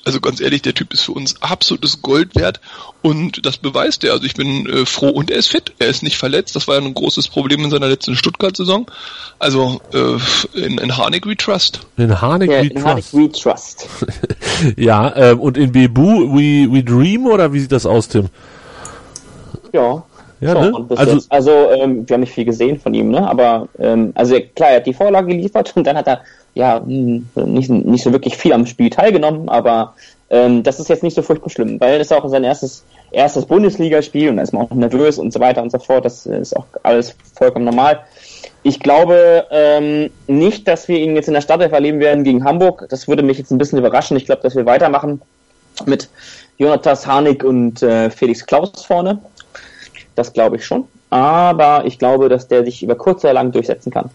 [0.06, 2.62] Also ganz ehrlich, der Typ ist für uns absolutes Gold wert
[3.02, 4.14] und das beweist er.
[4.14, 5.74] Also ich bin äh, froh und er ist fit.
[5.80, 6.56] Er ist nicht verletzt.
[6.56, 8.90] Das war ja ein großes Problem in seiner letzten Stuttgart-Saison.
[9.38, 11.82] Also äh, in, in Harnik we trust.
[11.98, 13.14] In Harnik Ja, we in Harnik trust.
[13.14, 13.88] we trust.
[14.78, 18.30] ja, ähm, und in Bebu we, we dream oder wie sieht das aus, Tim?
[19.78, 20.04] Ja.
[20.40, 20.86] Ja, So, ne?
[20.96, 23.28] Also- jetzt, also ähm, wir haben nicht viel gesehen von ihm, ne?
[23.28, 26.22] Aber ähm, also klar, er hat die Vorlage geliefert und dann hat er
[26.54, 29.96] ja hm, nicht, nicht so wirklich viel am Spiel teilgenommen, aber
[30.30, 34.30] ähm, das ist jetzt nicht so furchtbar schlimm, weil es auch sein erstes erstes Bundesligaspiel
[34.30, 36.06] und da ist man auch nervös und so weiter und so fort.
[36.06, 38.02] Das ist auch alles vollkommen normal.
[38.64, 42.86] Ich glaube ähm, nicht, dass wir ihn jetzt in der Startelf erleben werden gegen Hamburg.
[42.90, 44.18] Das würde mich jetzt ein bisschen überraschen.
[44.18, 45.22] Ich glaube, dass wir weitermachen
[45.86, 46.10] mit
[46.58, 49.20] Jonatas Harnik und äh, Felix Klaus vorne.
[50.18, 50.86] Das glaube ich schon.
[51.12, 54.10] Aber ich glaube, dass der sich über kurz oder lang durchsetzen kann.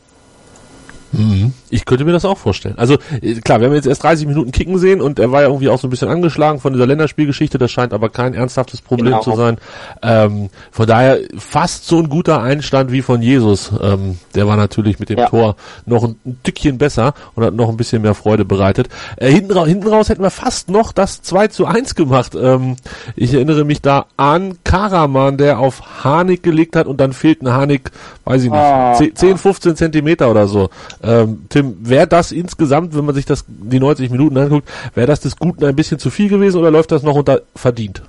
[1.70, 2.76] Ich könnte mir das auch vorstellen.
[2.78, 5.48] Also äh, klar, wir haben jetzt erst 30 Minuten Kicken sehen und er war ja
[5.48, 7.58] irgendwie auch so ein bisschen angeschlagen von dieser Länderspielgeschichte.
[7.58, 9.20] Das scheint aber kein ernsthaftes Problem Genau.
[9.22, 9.58] zu sein.
[10.02, 13.72] Ähm, von daher fast so ein guter Einstand wie von Jesus.
[13.82, 15.28] Ähm, der war natürlich mit dem Ja.
[15.28, 18.88] Tor noch ein, ein Tückchen besser und hat noch ein bisschen mehr Freude bereitet.
[19.16, 22.34] Äh, hinten, ra hinten raus hätten wir fast noch das 2 zu 1 gemacht.
[22.34, 22.76] Ähm,
[23.16, 27.90] ich erinnere mich da an Karaman, der auf Harnik gelegt hat und dann fehlten Harnik,
[28.24, 28.94] weiß ich nicht, Ah.
[28.94, 30.70] 10, 10 15 Zentimeter oder so.
[31.02, 35.20] Ähm, Tim, wäre das insgesamt, wenn man sich das die 90 Minuten anguckt, wäre das
[35.20, 38.02] des Guten ein bisschen zu viel gewesen oder läuft das noch unter verdient?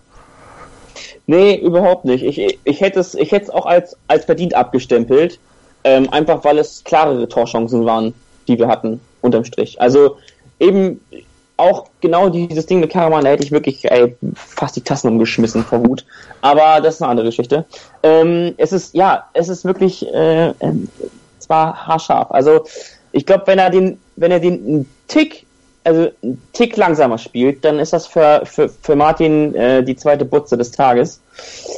[1.26, 2.24] Nee, überhaupt nicht.
[2.24, 5.40] Ich, ich hätte es, ich auch als, als verdient abgestempelt.
[5.86, 8.14] Ähm, einfach weil es klarere Torchancen waren,
[8.48, 9.82] die wir hatten, unterm Strich.
[9.82, 10.18] Also
[10.60, 11.02] eben
[11.58, 15.64] auch genau dieses Ding mit Karaman, da hätte ich wirklich ey, fast die Tassen umgeschmissen
[15.64, 16.06] vor Wut.
[16.42, 17.66] Aber das ist eine andere Geschichte.
[18.02, 20.88] Ähm, es ist, ja, es ist wirklich, äh, ähm,
[21.44, 22.32] es war haarscharf.
[22.32, 22.66] Also
[23.12, 25.46] ich glaube, wenn er den, wenn er den einen Tick,
[25.84, 30.26] also einen Tick langsamer spielt, dann ist das für, für, für Martin äh, die zweite
[30.26, 31.20] Butze des Tages.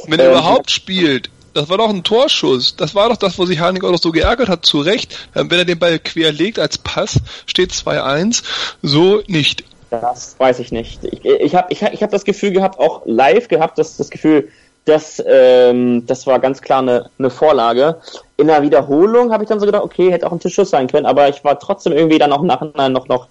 [0.06, 2.76] Wenn er Ähm, überhaupt spielt, das war doch ein Torschuss.
[2.76, 5.28] Das war doch das, wo sich Harnik auch noch so geärgert hat, zu Recht.
[5.34, 8.42] Ähm, Wenn er den Ball quer legt als Pass, steht 2-1.
[8.82, 9.64] So nicht.
[9.90, 11.02] Das weiß ich nicht.
[11.04, 14.10] Ich, ich habe ich hab, ich hab das Gefühl gehabt, auch live gehabt, dass das
[14.10, 14.48] Gefühl,
[14.86, 17.96] dass ähm, das war ganz klar eine, eine Vorlage.
[18.36, 21.06] In der Wiederholung habe ich dann so gedacht, okay, hätte auch ein Schuss sein können,
[21.06, 23.28] aber ich war trotzdem irgendwie dann auch im Nachhinein noch noch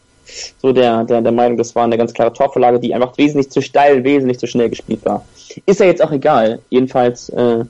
[0.62, 3.62] so der, der, der Meinung, das war eine ganz klare Torvorlage, die einfach wesentlich zu
[3.62, 5.24] steil, wesentlich zu schnell gespielt war.
[5.66, 6.60] Ist ja jetzt auch egal.
[6.70, 7.64] Jedenfalls äh,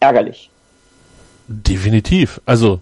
[0.00, 0.50] ärgerlich.
[1.48, 2.40] Definitiv.
[2.46, 2.80] Also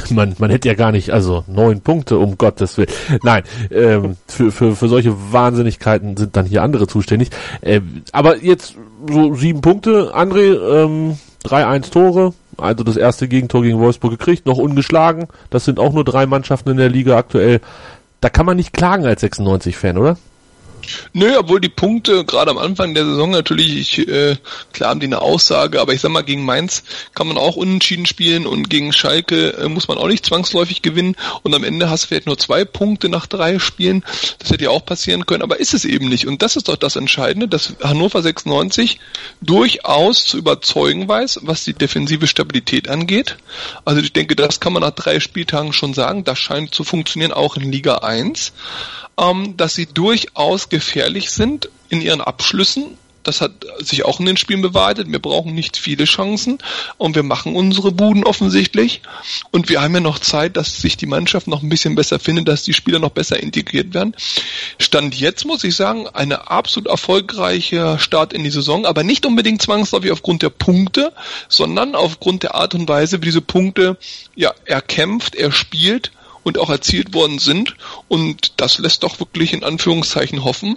[0.10, 2.90] man, man hätte ja gar nicht, also neun Punkte, um Gottes Willen.
[3.22, 7.30] Nein, ähm, für, für, für solche Wahnsinnigkeiten sind dann hier andere zuständig.
[7.62, 8.76] Ähm, aber jetzt
[9.08, 14.58] so sieben Punkte, André, ähm, 3-1 Tore, also das erste Gegentor gegen Wolfsburg gekriegt, noch
[14.58, 15.28] ungeschlagen.
[15.50, 17.60] Das sind auch nur drei Mannschaften in der Liga aktuell.
[18.20, 20.16] Da kann man nicht klagen als 96-Fan, oder?
[21.12, 24.36] Nö, obwohl die Punkte gerade am Anfang der Saison natürlich, ich, äh,
[24.72, 26.82] klar haben die eine Aussage, aber ich sag mal, gegen Mainz
[27.14, 31.16] kann man auch unentschieden spielen und gegen Schalke äh, muss man auch nicht zwangsläufig gewinnen
[31.42, 34.04] und am Ende hast du vielleicht nur zwei Punkte nach drei Spielen.
[34.38, 36.26] Das hätte ja auch passieren können, aber ist es eben nicht.
[36.26, 38.98] Und das ist doch das Entscheidende, dass Hannover 96
[39.40, 43.36] durchaus zu überzeugen weiß, was die defensive Stabilität angeht.
[43.84, 46.24] Also ich denke, das kann man nach drei Spieltagen schon sagen.
[46.24, 48.52] Das scheint zu funktionieren, auch in Liga 1
[49.18, 52.98] ähm, dass sie durchaus gefährlich sind in ihren Abschlüssen.
[53.22, 55.10] Das hat sich auch in den Spielen bewahrheitet.
[55.10, 56.58] Wir brauchen nicht viele Chancen
[56.98, 59.00] und wir machen unsere Buden offensichtlich.
[59.50, 62.46] Und wir haben ja noch Zeit, dass sich die Mannschaft noch ein bisschen besser findet,
[62.46, 64.14] dass die Spieler noch besser integriert werden.
[64.78, 69.62] Stand jetzt, muss ich sagen, eine absolut erfolgreiche Start in die Saison, aber nicht unbedingt
[69.62, 71.12] zwangsläufig aufgrund der Punkte,
[71.48, 73.96] sondern aufgrund der Art und Weise, wie diese Punkte,
[74.36, 76.12] ja, er kämpft, er spielt
[76.46, 77.74] und auch erzielt worden sind.
[78.06, 80.76] Und das lässt doch wirklich in Anführungszeichen hoffen.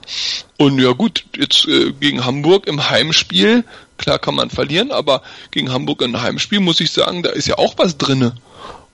[0.57, 3.63] Und ja gut, jetzt äh, gegen Hamburg im Heimspiel,
[3.99, 7.59] klar kann man verlieren, aber gegen Hamburg im Heimspiel muss ich sagen, da ist ja
[7.59, 8.33] auch was drinne.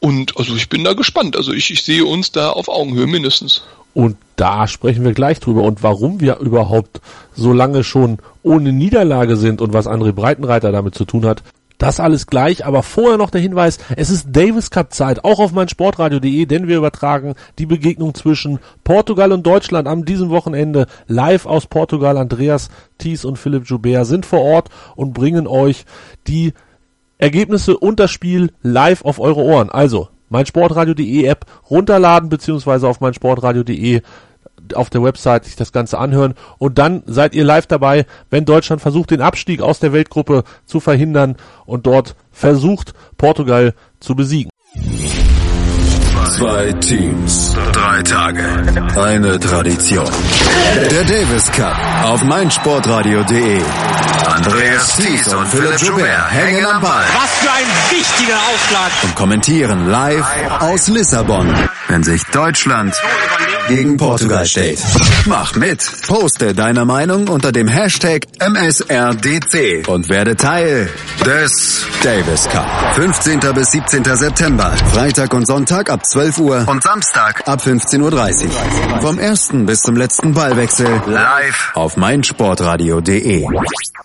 [0.02, 1.38] Und also ich bin da gespannt.
[1.38, 3.62] Also ich, ich sehe uns da auf Augenhöhe mindestens.
[3.94, 7.00] Und da sprechen wir gleich drüber und warum wir überhaupt
[7.38, 11.42] so lange schon ohne Niederlage sind und was André Breitenreiter damit zu tun hat,
[11.78, 15.52] das alles gleich, aber vorher noch der Hinweis, es ist Davis Cup Zeit, auch auf
[15.52, 21.46] mein Sportradio.de, denn wir übertragen die Begegnung zwischen Portugal und Deutschland am diesem Wochenende live
[21.46, 22.18] aus Portugal.
[22.18, 25.86] Andreas Thies und Philipp Joubert sind vor Ort und bringen euch
[26.28, 26.54] die
[27.18, 29.70] Ergebnisse und das Spiel live auf eure Ohren.
[29.70, 34.02] Also, mein Sportradio.de App runterladen beziehungsweise auf mein Sportradio.de
[34.74, 38.82] auf der Website sich das Ganze anhören und dann seid ihr live dabei, wenn Deutschland
[38.82, 44.50] versucht, den Abstieg aus der Weltgruppe zu verhindern und dort versucht, Portugal zu besiegen.
[46.38, 48.44] Zwei Teams, drei Tage,
[49.00, 50.10] eine Tradition.
[50.92, 53.62] Der Davis Cup auf meinsportradio.de.
[54.28, 57.04] Andreas Thies und Philipp Joubert hängen am Ball.
[57.16, 58.92] Was für ein wichtiger Aufschlag.
[59.04, 60.26] Und kommentieren live
[60.60, 61.54] aus Lissabon,
[61.88, 62.94] wenn sich Deutschland
[63.68, 64.80] gegen Portugal steht.
[65.26, 65.84] Mach mit.
[66.08, 70.90] Poste deine Meinung unter dem Hashtag MSRDC und werde Teil
[71.26, 72.68] des Davis Cup.
[72.96, 73.40] 15.
[73.54, 74.04] bis 17.
[74.04, 74.72] September.
[74.94, 79.02] Freitag und Sonntag ab 12 Uhr und Samstag ab 15.30 Uhr.
[79.02, 83.48] Vom ersten bis zum letzten Ballwechsel live auf meinsportradio.de.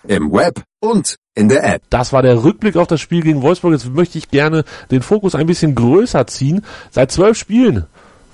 [0.09, 1.83] Im Web und in der App.
[1.91, 3.73] Das war der Rückblick auf das Spiel gegen Wolfsburg.
[3.73, 6.65] Jetzt möchte ich gerne den Fokus ein bisschen größer ziehen.
[6.91, 7.87] Seit zwölf Spielen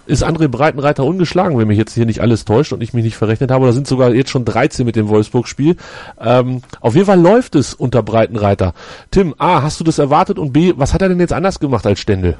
[0.06, 3.16] ist André Breitenreiter ungeschlagen, wenn mich jetzt hier nicht alles täuscht und ich mich nicht
[3.16, 3.64] verrechnet habe.
[3.64, 5.76] Oder sind sogar jetzt schon 13 mit dem Wolfsburg-Spiel.
[6.20, 8.72] Ähm, auf jeden Fall läuft es unter Breitenreiter.
[9.10, 10.38] Tim, A, hast du das erwartet?
[10.38, 12.36] Und B, was hat er denn jetzt anders gemacht als Stendel?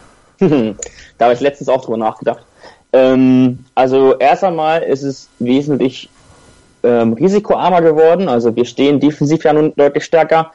[0.38, 2.44] da habe ich letztens auch drüber nachgedacht.
[2.92, 6.08] Ähm, also erst einmal ist es wesentlich
[6.82, 8.28] ähm, risikoarmer geworden.
[8.28, 10.52] Also wir stehen defensiv ja nun deutlich stärker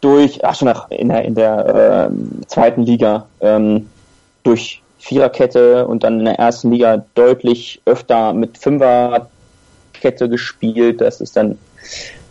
[0.00, 3.88] durch, ach schon in der, in der ähm, zweiten Liga, ähm,
[4.42, 11.00] durch Viererkette und dann in der ersten Liga deutlich öfter mit Fünferkette gespielt.
[11.00, 11.58] Das ist dann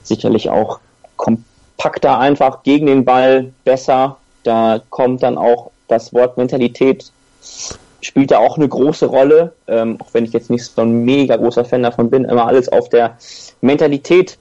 [0.03, 0.79] sicherlich auch
[1.15, 4.17] kompakter einfach gegen den Ball besser.
[4.43, 7.11] Da kommt dann auch das Wort Mentalität
[8.01, 11.37] spielt da auch eine große Rolle, ähm, auch wenn ich jetzt nicht so ein mega
[11.37, 13.17] großer Fan davon bin, immer alles auf der
[13.61, 14.37] Mentalität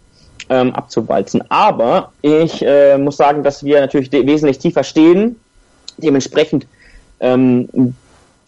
[0.51, 1.43] ähm, abzuwalzen.
[1.51, 5.41] Aber ich äh, muss sagen, dass wir natürlich wesentlich tiefer stehen,
[5.97, 6.67] dementsprechend
[7.21, 7.95] ähm,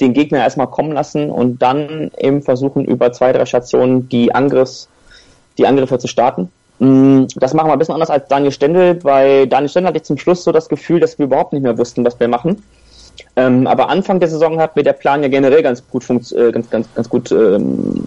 [0.00, 4.88] den Gegner erstmal kommen lassen und dann eben versuchen, über zwei, drei Stationen die Angriffs,
[5.58, 6.50] die Angriffe zu starten.
[6.78, 8.94] Mm, das machen wir ein bisschen anders als Daniel Stendel.
[8.94, 11.78] Bei Daniel Stendel hatte ich zum Schluss so das Gefühl, dass wir überhaupt nicht mehr
[11.78, 12.62] wussten, was wir machen.
[13.34, 16.70] Ähm, aber Anfang der Saison hat mir der Plan ja generell ganz gut äh, ganz,
[16.70, 18.06] ganz, ganz gut, ähm,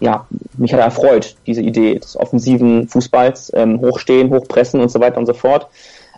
[0.00, 0.26] ja,
[0.56, 5.18] mich hat er erfreut, diese Idee des offensiven Fußballs, ähm, hochstehen, hochpressen und so weiter
[5.18, 5.66] und so fort.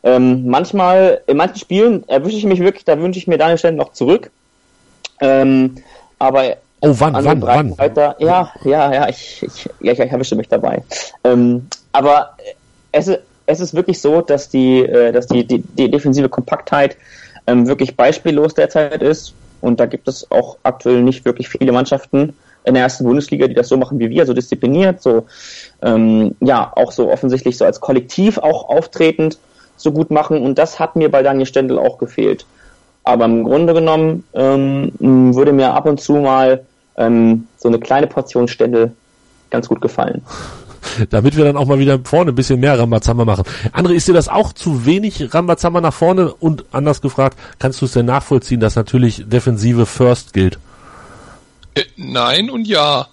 [0.03, 3.79] Ähm, manchmal, in manchen Spielen erwische ich mich wirklich, da wünsche ich mir Daniel Stendel
[3.79, 4.31] noch zurück.
[5.21, 5.77] Ähm,
[6.19, 7.79] aber Oh, wann, wann, wann?
[7.79, 10.83] Weiter, ja, ja, ja, ich, ich, ja, ich, ich erwische mich dabei.
[11.25, 12.31] Ähm, aber
[12.91, 13.11] es,
[13.45, 16.97] es ist wirklich so, dass die, äh, dass die, die, die defensive Kompaktheit
[17.47, 19.35] ähm, wirklich beispiellos derzeit ist.
[19.61, 23.55] Und da gibt es auch aktuell nicht wirklich viele Mannschaften in der ersten Bundesliga, die
[23.55, 25.27] das so machen wie wir, so diszipliniert, so
[25.83, 29.39] ähm, ja, auch so offensichtlich so als Kollektiv auch auftretend
[29.77, 30.43] so gut machen.
[30.43, 32.47] Und das hat mir bei Daniel Stendel auch gefehlt.
[33.11, 36.65] Aber im Grunde genommen ähm, würde mir ab und zu mal
[36.97, 38.93] ähm, so eine kleine Portion Stendel
[39.51, 40.23] ganz gut gefallen.
[41.11, 43.43] Damit wir dann auch mal wieder vorne ein bisschen mehr Rambazamba machen.
[43.73, 46.33] André, ist dir das auch zu wenig Rambazamba nach vorne?
[46.35, 50.61] Und anders gefragt, kannst du es denn nachvollziehen, dass natürlich Defensive first gilt?
[51.75, 53.09] Äh, nein und ja.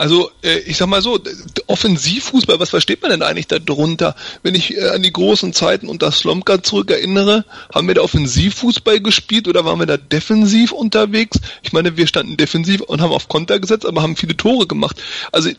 [0.00, 1.20] Also äh, ich sag mal so,
[1.66, 4.16] Offensivfußball, was versteht man denn eigentlich darunter?
[4.42, 9.46] Wenn ich äh, an die großen Zeiten unter Slomka zurückerinnere, haben wir da Offensivfußball gespielt
[9.46, 11.38] oder waren wir da defensiv unterwegs?
[11.60, 14.96] Ich meine, wir standen defensiv und haben auf Konter gesetzt, aber haben viele Tore gemacht.
[15.32, 15.50] Also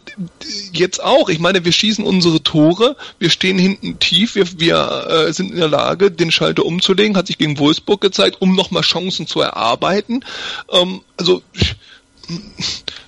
[0.73, 5.33] jetzt auch, ich meine, wir schießen unsere Tore, wir stehen hinten tief, wir, wir äh,
[5.33, 9.27] sind in der Lage, den Schalter umzulegen, hat sich gegen Wolfsburg gezeigt, um nochmal Chancen
[9.27, 10.25] zu erarbeiten.
[10.71, 11.43] Ähm, also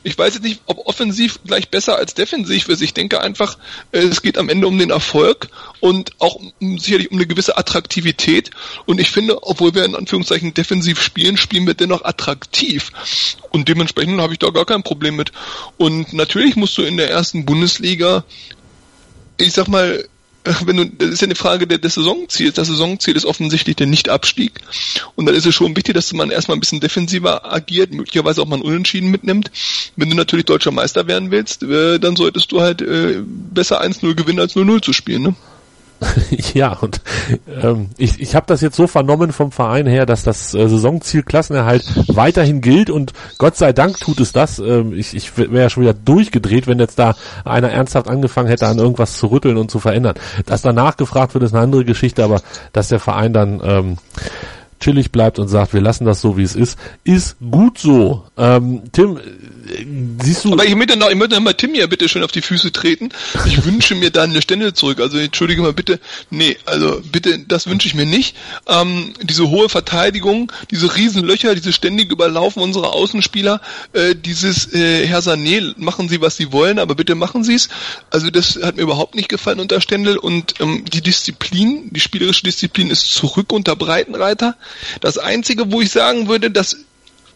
[0.03, 2.81] ich weiß jetzt nicht, ob offensiv gleich besser als defensiv ist.
[2.81, 3.57] Ich denke einfach,
[3.91, 8.51] äh, es geht am Ende um den Erfolg und auch sicherlich um eine gewisse Attraktivität.
[8.85, 12.91] Und ich finde, obwohl wir in Anführungszeichen defensiv spielen, spielen wir dennoch attraktiv.
[13.51, 15.31] Und dementsprechend habe ich da gar kein Problem mit.
[15.77, 18.23] Und natürlich musst du in der ersten Bundesliga
[19.37, 20.07] ich sag mal,
[20.65, 22.55] wenn du, das ist ja eine Frage des Saisonziels.
[22.55, 24.53] Das Saisonziel ist offensichtlich der Nicht-Abstieg.
[25.15, 28.47] Und dann ist es schon wichtig, dass man erstmal ein bisschen defensiver agiert, möglicherweise auch
[28.47, 29.51] mal ein Unentschieden mitnimmt.
[29.95, 34.15] Wenn du natürlich deutscher Meister werden willst, äh, dann solltest du halt äh, besser 1-0
[34.15, 35.35] gewinnen, als 0-0 zu spielen, ne?
[36.53, 37.01] ja, und
[37.61, 41.23] ähm, ich, ich habe das jetzt so vernommen vom Verein her, dass das äh, Saisonziel
[41.23, 44.59] Klassenerhalt weiterhin gilt und Gott sei Dank tut es das.
[44.59, 48.67] Ähm, ich ich wäre ja schon wieder durchgedreht, wenn jetzt da einer ernsthaft angefangen hätte,
[48.67, 50.15] an irgendwas zu rütteln und zu verändern.
[50.45, 53.97] Dass danach gefragt wird, ist eine andere Geschichte, aber dass der Verein dann ähm,
[54.83, 58.23] chillig bleibt und sagt, wir lassen das so, wie es ist, ist gut so.
[58.37, 59.17] Ähm, Tim,
[60.21, 60.53] siehst du.
[60.53, 62.71] Aber ich möchte noch, ich möchte noch mal Tim hier bitte schön auf die Füße
[62.71, 63.09] treten.
[63.45, 64.99] Ich wünsche mir da eine Stände zurück.
[64.99, 65.99] Also entschuldige mal bitte.
[66.29, 68.35] Nee, also bitte, das wünsche ich mir nicht.
[68.67, 73.61] Ähm, diese hohe Verteidigung, diese Riesenlöcher, diese ständige Überlaufen unserer Außenspieler,
[73.93, 77.69] äh, dieses äh, Herr Sané, machen Sie, was Sie wollen, aber bitte machen Sie es.
[78.09, 82.43] Also das hat mir überhaupt nicht gefallen unter Stendel und ähm, die Disziplin, die spielerische
[82.43, 84.55] Disziplin ist zurück unter Breitenreiter.
[85.01, 86.77] Das Einzige, wo ich sagen würde, dass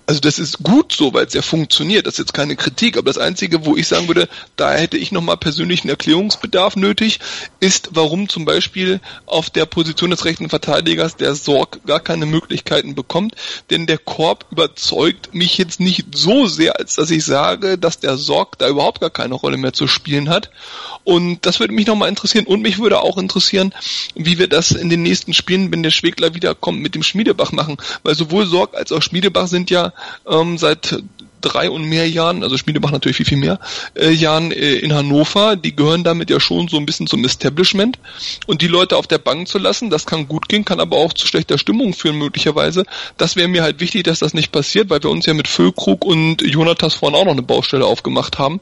[0.07, 2.07] also das ist gut so, weil es ja funktioniert.
[2.07, 5.11] Das ist jetzt keine Kritik, aber das Einzige, wo ich sagen würde, da hätte ich
[5.11, 7.19] nochmal persönlichen Erklärungsbedarf nötig,
[7.59, 12.95] ist, warum zum Beispiel auf der Position des rechten Verteidigers der Sorg gar keine Möglichkeiten
[12.95, 13.35] bekommt.
[13.69, 18.15] Denn der Korb überzeugt mich jetzt nicht so sehr, als dass ich sage, dass der
[18.15, 20.51] Sorg da überhaupt gar keine Rolle mehr zu spielen hat.
[21.03, 22.47] Und das würde mich nochmal interessieren.
[22.47, 23.73] Und mich würde auch interessieren,
[24.15, 27.75] wie wir das in den nächsten Spielen, wenn der Schwegler wiederkommt, mit dem Schmiedebach machen.
[28.03, 29.91] Weil sowohl Sorg als auch Schmiedebach sind ja
[30.27, 30.97] ähm, seit
[31.41, 33.59] drei und mehr Jahren, also Schmiede machen natürlich viel, viel mehr,
[33.95, 37.99] äh, Jahren äh, in Hannover, die gehören damit ja schon so ein bisschen zum Establishment
[38.47, 41.13] und die Leute auf der Bank zu lassen, das kann gut gehen, kann aber auch
[41.13, 42.85] zu schlechter Stimmung führen möglicherweise.
[43.17, 46.05] Das wäre mir halt wichtig, dass das nicht passiert, weil wir uns ja mit Füllkrug
[46.05, 48.59] und Jonathas vorhin auch noch eine Baustelle aufgemacht haben.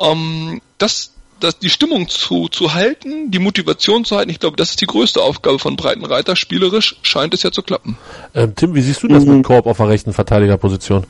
[0.00, 4.70] Ähm, das das, die Stimmung zu, zu halten, die Motivation zu halten, ich glaube, das
[4.70, 6.36] ist die größte Aufgabe von Breitenreiter.
[6.36, 7.98] Spielerisch scheint es ja zu klappen.
[8.34, 9.36] Ähm, Tim, wie siehst du das mhm.
[9.36, 11.04] mit Korb auf der rechten Verteidigerposition?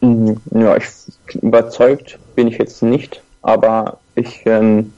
[0.00, 0.40] Mhm.
[0.52, 0.84] Ja, ich
[1.42, 4.92] überzeugt bin ich jetzt nicht, aber ich ähm,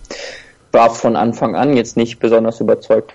[0.73, 3.15] war von Anfang an jetzt nicht besonders überzeugt.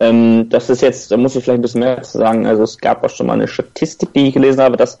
[0.00, 2.46] Ähm, das ist jetzt, da muss ich vielleicht ein bisschen mehr zu sagen.
[2.46, 5.00] Also es gab auch schon mal eine Statistik, die ich gelesen habe, dass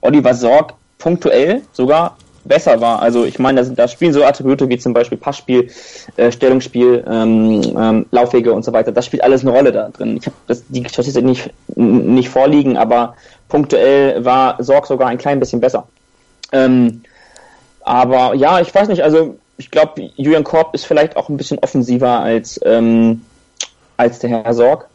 [0.00, 3.02] Oliver Sorg punktuell sogar besser war.
[3.02, 5.70] Also ich meine, da, da spielen so Attribute wie zum Beispiel Passspiel,
[6.16, 8.92] äh, Stellungsspiel, ähm, ähm, Laufwege und so weiter.
[8.92, 10.16] Das spielt alles eine Rolle da drin.
[10.16, 13.14] Ich habe die Statistik nicht, nicht vorliegen, aber
[13.48, 15.86] punktuell war Sorg sogar ein klein bisschen besser.
[16.52, 17.02] Ähm,
[17.82, 21.58] aber ja, ich weiß nicht, also ich glaube, Julian Korb ist vielleicht auch ein bisschen
[21.58, 23.22] offensiver als, ähm,
[23.96, 24.88] als der Herr Sorg.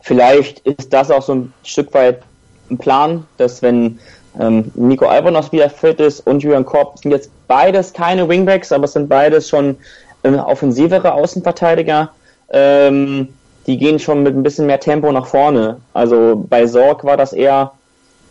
[0.00, 2.22] Vielleicht ist das auch so ein Stück weit
[2.70, 3.98] ein Plan, dass wenn
[4.40, 8.84] ähm, Nico Albonos wieder fit ist und Julian Korb sind jetzt beides keine Wingbacks, aber
[8.84, 9.76] es sind beides schon
[10.24, 12.10] ähm, offensivere Außenverteidiger.
[12.50, 13.28] Ähm,
[13.66, 15.78] die gehen schon mit ein bisschen mehr Tempo nach vorne.
[15.92, 17.72] Also bei Sorg war das eher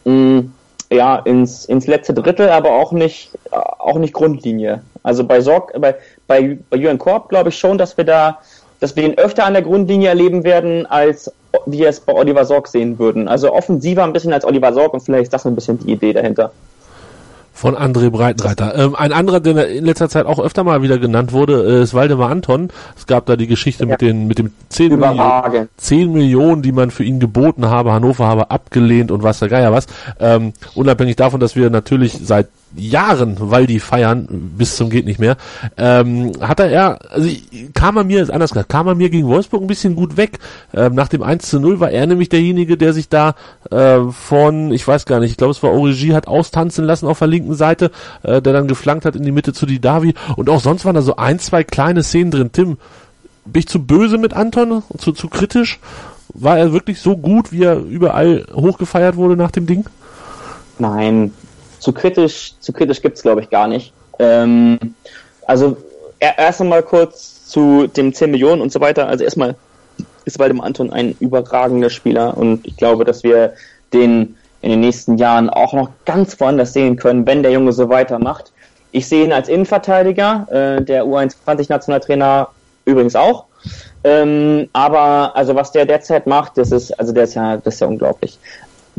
[0.05, 0.53] mh, mm,
[0.91, 4.81] ja ins, ins letzte Drittel, aber auch nicht auch nicht Grundlinie.
[5.03, 5.95] Also bei Sorg, bei
[6.27, 8.39] bei, bei Julian Korb glaube ich schon, dass wir da
[8.81, 11.31] dass wir ihn öfter an der Grundlinie erleben werden, als
[11.65, 13.27] wir es bei Oliver Sorg sehen würden.
[13.27, 16.11] Also offensiver ein bisschen als Oliver Sorg und vielleicht ist das ein bisschen die Idee
[16.11, 16.51] dahinter.
[17.53, 18.73] Von André Breitenreiter.
[18.75, 21.93] Ähm, ein anderer, der in letzter Zeit auch öfter mal wieder genannt wurde, äh, ist
[21.93, 22.69] Waldemar Anton.
[22.97, 23.91] Es gab da die Geschichte ja.
[23.91, 27.91] mit den mit dem 10 Millionen, 10 Millionen, die man für ihn geboten habe.
[27.91, 29.85] Hannover habe abgelehnt und was der Geier was.
[30.19, 35.37] Ähm, unabhängig davon, dass wir natürlich seit Jahren Waldi feiern, bis zum geht nicht mehr,
[35.77, 37.29] ähm, hat er, ja, also
[37.73, 40.39] kam er mir, anders gesagt, kam er mir gegen Wolfsburg ein bisschen gut weg.
[40.73, 43.35] Ähm, nach dem 1 zu 0 war er nämlich derjenige, der sich da
[43.69, 47.19] äh, von, ich weiß gar nicht, ich glaube es war Origi, hat austanzen lassen auf
[47.19, 47.91] der linken Seite,
[48.23, 50.95] äh, der dann geflankt hat in die Mitte zu die Davi und auch sonst waren
[50.95, 52.51] da so ein, zwei kleine Szenen drin.
[52.51, 52.77] Tim,
[53.45, 55.79] bin ich zu böse mit Anton, zu, zu kritisch?
[56.33, 59.85] War er wirklich so gut, wie er überall hochgefeiert wurde nach dem Ding?
[60.79, 61.33] Nein,
[61.81, 63.91] zu kritisch, zu kritisch gibt's glaube ich gar nicht.
[64.19, 64.77] Ähm,
[65.45, 65.75] also
[66.19, 69.07] erst einmal kurz zu dem 10 Millionen und so weiter.
[69.07, 69.55] Also erstmal
[70.23, 73.53] ist Waldemar Anton ein überragender Spieler und ich glaube, dass wir
[73.91, 77.89] den in den nächsten Jahren auch noch ganz woanders sehen können, wenn der Junge so
[77.89, 78.51] weitermacht.
[78.91, 82.49] Ich sehe ihn als Innenverteidiger, äh, der U21-Nationaltrainer
[82.85, 83.45] übrigens auch.
[84.03, 87.79] Ähm, aber also was der derzeit macht, das ist, also der ist ja, das ist
[87.79, 88.37] ja unglaublich.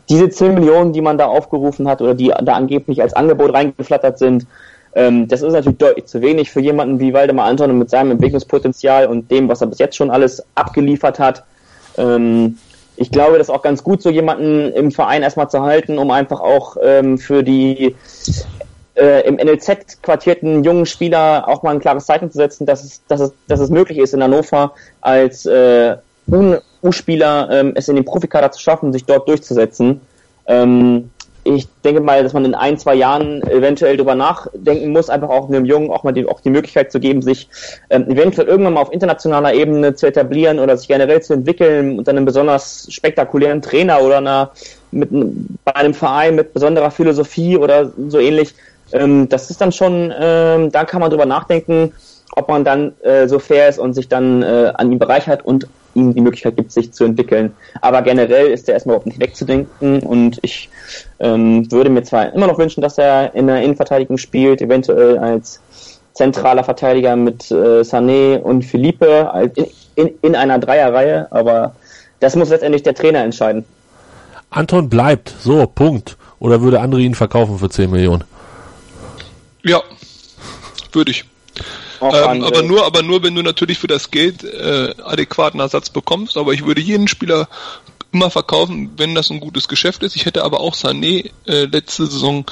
[0.09, 4.19] Diese 10 Millionen, die man da aufgerufen hat oder die da angeblich als Angebot reingeflattert
[4.19, 4.47] sind,
[4.95, 9.07] ähm, das ist natürlich deutlich zu wenig für jemanden wie Waldemar Anton mit seinem Entwicklungspotenzial
[9.07, 11.45] und dem, was er bis jetzt schon alles abgeliefert hat.
[11.97, 12.59] Ähm,
[12.97, 16.11] ich glaube, das ist auch ganz gut, so jemanden im Verein erstmal zu halten, um
[16.11, 17.97] einfach auch ähm, für die
[18.95, 23.03] äh, im NLZ quartierten jungen Spieler auch mal ein klares Zeichen zu setzen, dass es,
[23.07, 25.97] dass es, dass es möglich ist, in Hannover als äh,
[26.27, 30.01] U-Spieler ähm, es in den Profikader zu schaffen, sich dort durchzusetzen.
[30.47, 31.11] Ähm,
[31.45, 35.49] ich denke mal, dass man in ein, zwei Jahren eventuell darüber nachdenken muss, einfach auch
[35.49, 37.49] einem Jungen auch mal die, auch die Möglichkeit zu geben, sich
[37.91, 42.13] ähm, eventuell irgendwann mal auf internationaler Ebene zu etablieren oder sich generell zu entwickeln unter
[42.13, 44.53] einem besonders spektakulären Trainer oder einer,
[44.93, 45.09] mit,
[45.65, 48.55] bei einem Verein mit besonderer Philosophie oder so ähnlich.
[48.93, 51.93] Ähm, das ist dann schon, ähm, da kann man drüber nachdenken,
[52.37, 55.67] ob man dann äh, so fair ist und sich dann äh, an ihm bereichert und
[55.95, 57.55] ihm die Möglichkeit gibt, sich zu entwickeln.
[57.81, 60.69] Aber generell ist er erstmal überhaupt nicht wegzudenken und ich
[61.21, 65.61] ähm, würde mir zwar immer noch wünschen, dass er in der Innenverteidigung spielt, eventuell als
[66.15, 71.75] zentraler Verteidiger mit äh, Sané und Philippe in, in, in einer Dreierreihe, aber
[72.21, 73.65] das muss letztendlich der Trainer entscheiden.
[74.51, 76.17] Anton bleibt, so, Punkt.
[76.39, 78.25] Oder würde andere ihn verkaufen für 10 Millionen?
[79.63, 79.81] Ja,
[80.93, 81.25] würde ich.
[82.01, 86.37] Ähm, aber nur, aber nur, wenn du natürlich für das Geld äh, adäquaten Ersatz bekommst.
[86.37, 87.49] Aber ich würde jeden Spieler
[88.13, 90.17] immer verkaufen, wenn das ein gutes Geschäft ist.
[90.17, 92.45] Ich hätte aber auch Sané äh, letzte Saison,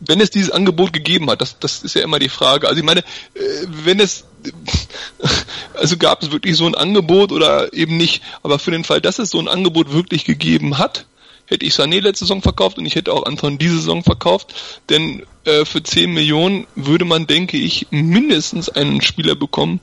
[0.00, 2.68] wenn es dieses Angebot gegeben hat, das, das ist ja immer die Frage.
[2.68, 4.24] Also ich meine, äh, wenn es
[5.74, 9.18] also gab es wirklich so ein Angebot oder eben nicht, aber für den Fall, dass
[9.18, 11.06] es so ein Angebot wirklich gegeben hat,
[11.46, 14.54] hätte ich Sané letzte Saison verkauft und ich hätte auch Anton diese Saison verkauft,
[14.88, 19.80] denn äh, für 10 Millionen würde man, denke ich, mindestens einen Spieler bekommen,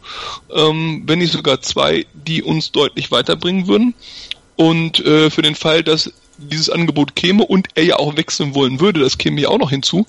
[0.53, 3.93] ähm, wenn nicht sogar zwei, die uns deutlich weiterbringen würden.
[4.55, 8.79] Und äh, für den Fall, dass dieses Angebot käme und er ja auch wechseln wollen
[8.79, 10.05] würde, das käme ja auch noch hinzu,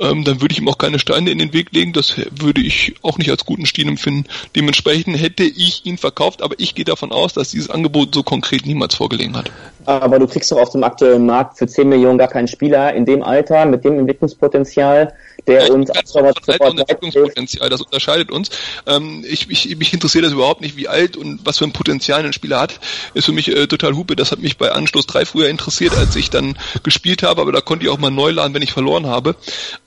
[0.00, 2.94] ähm, dann würde ich ihm auch keine Steine in den Weg legen, das würde ich
[3.02, 4.26] auch nicht als guten Stil empfinden.
[4.56, 8.66] Dementsprechend hätte ich ihn verkauft, aber ich gehe davon aus, dass dieses Angebot so konkret
[8.66, 9.50] niemals vorgelegen hat.
[9.86, 13.04] Aber du kriegst doch auf dem aktuellen Markt für 10 Millionen gar keinen Spieler in
[13.04, 15.12] dem Alter, mit dem Entwicklungspotenzial,
[15.46, 18.50] der ja, uns sofort Entwicklungspotenzial, das unterscheidet uns.
[18.86, 22.24] Ähm, ich, ich, mich interessiert das überhaupt nicht, wie alt und was für ein Potenzial
[22.24, 22.80] ein Spieler hat.
[23.14, 24.16] Ist für mich äh, total Hupe.
[24.16, 27.60] Das hat mich bei Anstoß 3 früher interessiert, als ich dann gespielt habe, aber da
[27.60, 29.36] konnte ich auch mal neu laden, wenn ich verloren habe.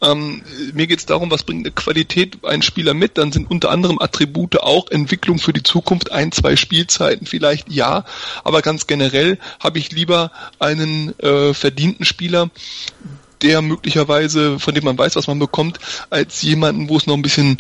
[0.02, 0.44] Ähm,
[0.74, 3.18] mir geht es darum, was bringt eine Qualität ein Spieler mit?
[3.18, 8.06] Dann sind unter anderem Attribute auch Entwicklung für die Zukunft, ein, zwei Spielzeiten vielleicht, ja,
[8.44, 12.50] aber ganz generell habe ich lieber einen äh, verdienten Spieler,
[13.42, 15.80] der möglicherweise, von dem man weiß, was man bekommt,
[16.10, 17.58] als jemanden, wo es noch ein bisschen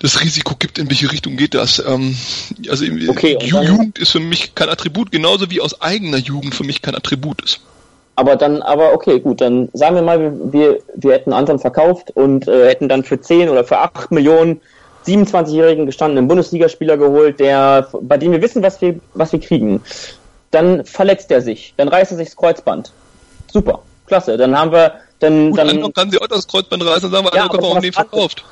[0.00, 1.82] das Risiko gibt, in welche Richtung geht das.
[1.86, 2.16] Ähm,
[2.68, 6.82] also okay, Jugend ist für mich kein Attribut, genauso wie aus eigener Jugend für mich
[6.82, 7.60] kein Attribut ist.
[8.16, 12.48] Aber dann, aber okay, gut, dann sagen wir mal, wir, wir hätten Anton verkauft und
[12.48, 14.60] äh, hätten dann für 10 oder für 8 Millionen
[15.06, 19.82] 27-jährigen gestandenen Bundesligaspieler geholt, der, bei dem wir wissen, was wir, was wir kriegen.
[20.50, 22.92] Dann verletzt er sich, dann reißt er sich das Kreuzband.
[23.50, 24.36] Super klasse.
[24.36, 27.36] Dann haben wir, dann, Gut, dann kann sie auch das Kreuzband reißen und sagen, wir,
[27.36, 28.44] ja, aber auch nicht verkauft.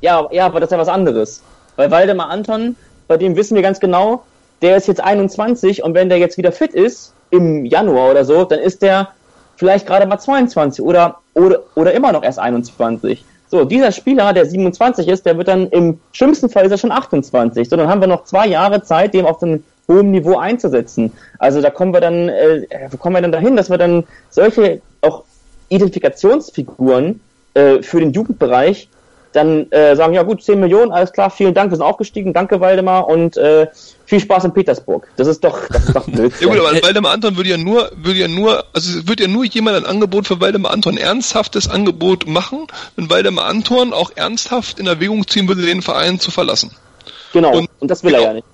[0.00, 1.42] Ja, ja, aber das ist ja was anderes.
[1.76, 2.76] Weil Waldemar Anton,
[3.08, 4.24] bei dem wissen wir ganz genau,
[4.60, 8.44] der ist jetzt 21 und wenn der jetzt wieder fit ist, im Januar oder so,
[8.44, 9.08] dann ist der
[9.56, 13.24] vielleicht gerade mal 22 oder, oder, oder immer noch erst 21.
[13.48, 16.92] So, dieser Spieler, der 27 ist, der wird dann im schlimmsten Fall ist er schon
[16.92, 17.68] 28.
[17.68, 21.12] So, dann haben wir noch zwei Jahre Zeit, dem auf den hohem Niveau einzusetzen.
[21.38, 24.80] Also da kommen wir dann, äh, wo kommen wir dann dahin, dass wir dann solche
[25.00, 25.24] auch
[25.68, 27.20] Identifikationsfiguren
[27.54, 28.88] äh, für den Jugendbereich
[29.32, 32.60] dann äh, sagen, ja gut, 10 Millionen, alles klar, vielen Dank, wir sind aufgestiegen, danke
[32.60, 33.66] Waldemar und äh,
[34.04, 35.08] viel Spaß in Petersburg.
[35.16, 36.32] Das ist doch, das ist doch blöd.
[36.38, 39.44] ja gut, aber Waldemar Anton würde ja nur, würde ja nur, also würde ja nur
[39.44, 42.66] jemand ein Angebot für Waldemar Anton, ernsthaftes Angebot machen,
[42.96, 46.70] wenn Waldemar Anton auch ernsthaft in Erwägung ziehen würde, den Verein zu verlassen.
[47.32, 48.22] Genau, und, und das will genau.
[48.24, 48.46] er ja nicht.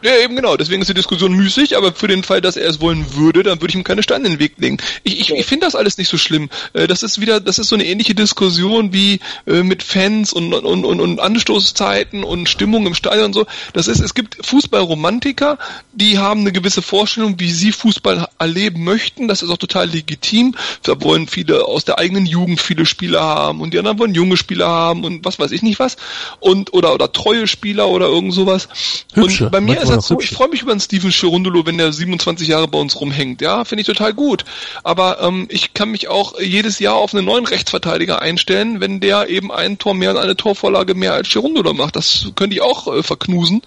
[0.00, 0.56] Ja, eben genau.
[0.56, 3.60] Deswegen ist die Diskussion müßig, aber für den Fall, dass er es wollen würde, dann
[3.60, 4.78] würde ich ihm keine Steine in den Weg legen.
[5.02, 6.50] Ich, ich, ich finde das alles nicht so schlimm.
[6.72, 10.54] Äh, das ist wieder, das ist so eine ähnliche Diskussion wie äh, mit Fans und,
[10.54, 13.46] und, und, und Anstoßzeiten und Stimmung im Stadion und so.
[13.72, 15.58] Das ist, es gibt Fußballromantiker,
[15.92, 19.26] die haben eine gewisse Vorstellung, wie sie Fußball erleben möchten.
[19.26, 20.54] Das ist auch total legitim.
[20.84, 24.36] Da wollen viele aus der eigenen Jugend viele Spieler haben und die anderen wollen junge
[24.36, 25.96] Spieler haben und was weiß ich nicht was.
[26.38, 28.68] Und, oder, oder treue Spieler oder irgend sowas.
[29.14, 31.78] Hübsche, und bei mir ist das so, ich freue mich über einen Steven Cherundolo, wenn
[31.78, 33.40] der 27 Jahre bei uns rumhängt.
[33.40, 34.44] Ja, finde ich total gut.
[34.84, 39.28] Aber ähm, ich kann mich auch jedes Jahr auf einen neuen Rechtsverteidiger einstellen, wenn der
[39.28, 41.96] eben ein Tor mehr und eine Torvorlage mehr als Cherundolo macht.
[41.96, 43.62] Das könnte ich auch äh, verknusen.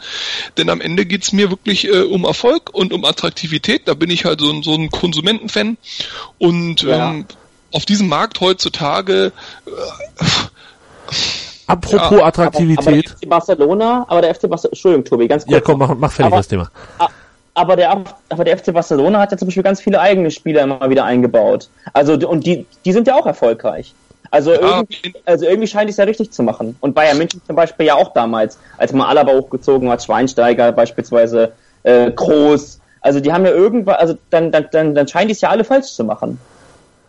[0.57, 3.87] Denn am Ende geht's mir wirklich äh, um Erfolg und um Attraktivität.
[3.87, 5.77] Da bin ich halt so, so ein Konsumentenfan.
[6.37, 7.11] Und Ja.
[7.11, 7.25] ähm,
[7.73, 9.31] auf diesem Markt heutzutage
[9.65, 9.71] äh,
[11.71, 13.05] Apropos Ja, Aber, aber Attraktivität.
[13.05, 15.53] der FC Barcelona, aber der FC Barcelona, Entschuldigung, Tobi, ganz kurz.
[15.53, 16.69] ja, komm, mach, mach fertig Aber- das Thema.
[17.53, 20.89] Aber der, aber der FC Barcelona hat ja zum Beispiel ganz viele eigene Spieler immer
[20.89, 21.67] wieder eingebaut.
[21.91, 23.93] Also, und die, die sind ja auch erfolgreich.
[24.33, 26.77] Also, irgendwie, also irgendwie scheint es ja richtig zu machen.
[26.79, 31.51] Und Bayern München zum Beispiel ja auch damals, als man Alaba hochgezogen hat, Schweinsteiger beispielsweise,
[31.83, 32.79] äh, Groß.
[33.01, 35.65] Also die haben ja irgendwann, also dann, dann, dann, dann scheint die es ja alle
[35.65, 36.39] falsch zu machen.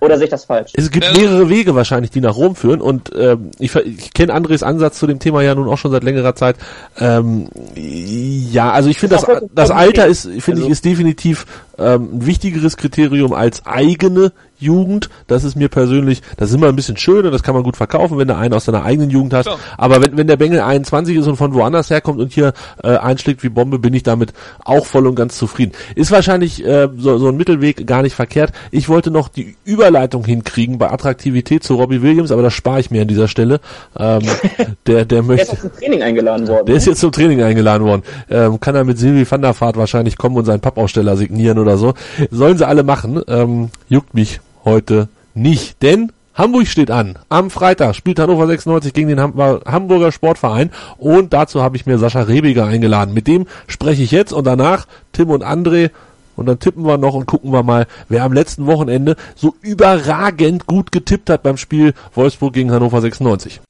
[0.03, 0.73] Oder sehe ich das falsch?
[0.75, 1.13] Es gibt Ja.
[1.13, 5.07] mehrere Wege wahrscheinlich, die nach Rom führen und ähm, ich, ich kenne Andres Ansatz zu
[5.07, 6.57] dem Thema ja nun auch schon seit längerer Zeit.
[6.99, 7.47] Ähm,
[7.77, 11.47] ja, also ich finde das, das Alter ist, finde ich, Also- ist definitiv
[11.79, 14.33] ähm, ein wichtigeres Kriterium als eigene
[14.63, 15.11] Jugend.
[15.27, 17.77] Das ist mir persönlich, das ist immer ein bisschen schön und das kann man gut
[17.77, 19.47] verkaufen, wenn du einen aus deiner eigenen Jugend hast.
[19.47, 19.59] Klar.
[19.77, 22.53] Aber wenn, wenn der Bengel 21 ist und von woanders herkommt und hier
[22.83, 24.33] äh, einschlägt wie Bombe, bin ich damit
[24.65, 25.73] auch voll und ganz zufrieden.
[25.95, 28.53] Ist wahrscheinlich äh, so, so ein Mittelweg gar nicht verkehrt.
[28.71, 32.91] Ich wollte noch die Überleitung hinkriegen bei Attraktivität zu Robbie Williams, aber das spare ich
[32.91, 33.61] mir an dieser Stelle.
[33.99, 34.21] Ähm,
[34.87, 35.53] der, der Der ist möchte.
[35.53, 36.67] auch zum Training eingeladen worden.
[36.67, 38.03] Der ist jetzt zum Training eingeladen worden.
[38.31, 41.77] Ähm, kann er mit Silvi van der Vaart wahrscheinlich kommen und seinen Pappaussteller signieren oder
[41.77, 41.95] so.
[42.31, 43.21] Sollen sie alle machen.
[43.29, 45.83] Ähm, juckt mich heute nicht.
[45.83, 47.19] Denn Hamburg steht an.
[47.29, 49.35] Am Freitag spielt Hannover 96 gegen den Ham
[49.67, 50.71] Hamburger Sportverein.
[50.97, 53.13] Und dazu habe ich mir Sascha Rebiger eingeladen.
[53.15, 55.91] Mit dem spreche ich jetzt und danach Tim und André.
[56.35, 60.67] Und dann tippen wir noch und gucken wir mal, wer am letzten Wochenende so überragend
[60.67, 63.61] gut getippt hat beim Spiel Wolfsburg gegen Hannover 96.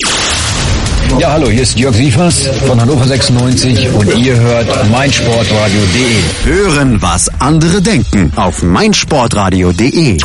[1.18, 6.22] Ja, hallo, hier ist Jörg Sievers von Hannover 96 und ihr hört meinsportradio.de.
[6.44, 10.18] Hören, was andere denken auf meinsportradio.de.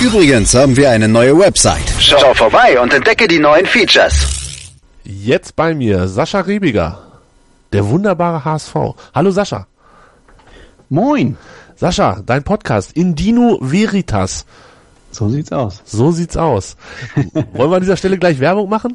[0.00, 1.92] Übrigens haben wir eine neue Website.
[1.98, 4.26] Schau vorbei und entdecke die neuen Features.
[5.04, 6.98] Jetzt bei mir Sascha Rebiger,
[7.72, 8.74] der wunderbare HSV.
[9.14, 9.66] Hallo Sascha.
[10.88, 11.36] Moin.
[11.76, 14.44] Sascha, dein Podcast Indino Veritas.
[15.10, 15.80] So sieht's aus.
[15.84, 16.76] So sieht's aus.
[17.52, 18.94] Wollen wir an dieser Stelle gleich Werbung machen?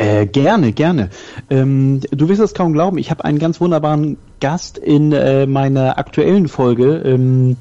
[0.00, 1.10] Äh, gerne, gerne.
[1.50, 5.98] Ähm, du wirst es kaum glauben, ich habe einen ganz wunderbaren Gast in äh, meiner
[5.98, 7.56] aktuellen Folge, ähm,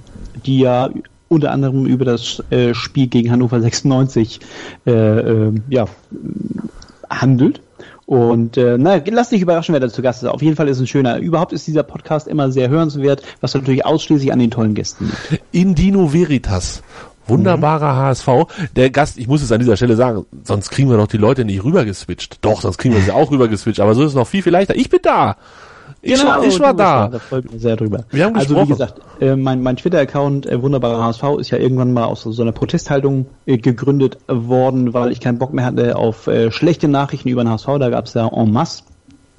[0.45, 0.89] die ja
[1.27, 4.39] unter anderem über das äh, Spiel gegen Hannover 96
[4.85, 5.85] äh, äh, ja,
[7.09, 7.61] handelt.
[8.05, 10.29] Und äh, na, lass dich überraschen, wer da zu Gast ist.
[10.29, 11.17] Auf jeden Fall ist es ein schöner.
[11.17, 15.43] Überhaupt ist dieser Podcast immer sehr hörenswert, was natürlich ausschließlich an den tollen Gästen liegt.
[15.51, 16.83] Indino Veritas.
[17.27, 18.27] Wunderbarer HSV.
[18.75, 21.45] Der Gast, ich muss es an dieser Stelle sagen, sonst kriegen wir doch die Leute
[21.45, 22.39] nicht rübergeswitcht.
[22.41, 24.75] Doch, sonst kriegen wir sie auch rübergeswitcht, aber so ist es noch viel, viel leichter.
[24.75, 25.37] Ich bin da.
[26.01, 27.07] Ich, war, ich war da.
[27.07, 28.05] Da freut mich sehr drüber.
[28.11, 28.67] Wir haben also gesprochen.
[28.67, 32.41] wie gesagt, äh, mein, mein Twitter-Account äh, wunderbarer HSV ist ja irgendwann mal aus so,
[32.41, 37.29] einer Protesthaltung äh, gegründet worden, weil ich keinen Bock mehr hatte auf äh, schlechte Nachrichten
[37.29, 37.67] über den HSV.
[37.79, 38.83] Da gab es ja en masse.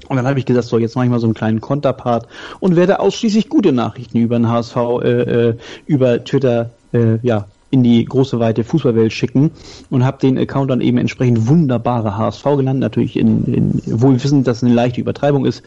[0.08, 2.26] Und dann habe ich gesagt, so jetzt mache ich mal so einen kleinen Konterpart
[2.58, 5.54] und werde ausschließlich gute Nachrichten über den HSV äh,
[5.86, 6.70] über Twitter
[7.22, 9.50] ja in die große weite Fußballwelt schicken
[9.90, 14.46] und habe den Account dann eben entsprechend wunderbare HSV genannt, natürlich in, in wohl wissend,
[14.46, 15.62] dass es eine leichte Übertreibung ist.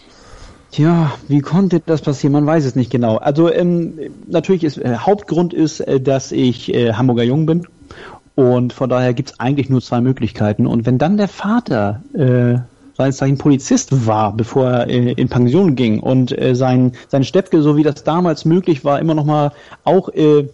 [0.73, 2.33] Tja, wie konnte das passieren?
[2.33, 3.17] Man weiß es nicht genau.
[3.17, 3.99] Also ähm,
[4.29, 7.67] natürlich ist äh, Hauptgrund ist, äh, dass ich äh, Hamburger Jung bin
[8.41, 10.67] und von daher gibt's eigentlich nur zwei Möglichkeiten.
[10.67, 12.65] Und wenn dann der Vater, äh, sagen
[12.97, 17.25] weil es ein Polizist war, bevor er äh, in Pension ging und äh, sein, sein
[17.25, 19.53] Steppke, so wie das damals möglich war, immer noch mal
[19.85, 20.49] auch äh,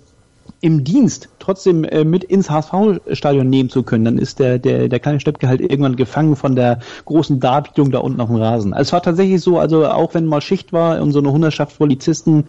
[0.67, 4.99] im Dienst trotzdem äh, mit ins HSV-Stadion nehmen zu können, dann ist der, der, der
[4.99, 8.73] kleine Steppke halt irgendwann gefangen von der großen Darbietung da unten auf dem Rasen.
[8.75, 11.79] Also es war tatsächlich so, also auch wenn mal Schicht war und so eine Hundertschaft
[11.79, 12.47] Polizisten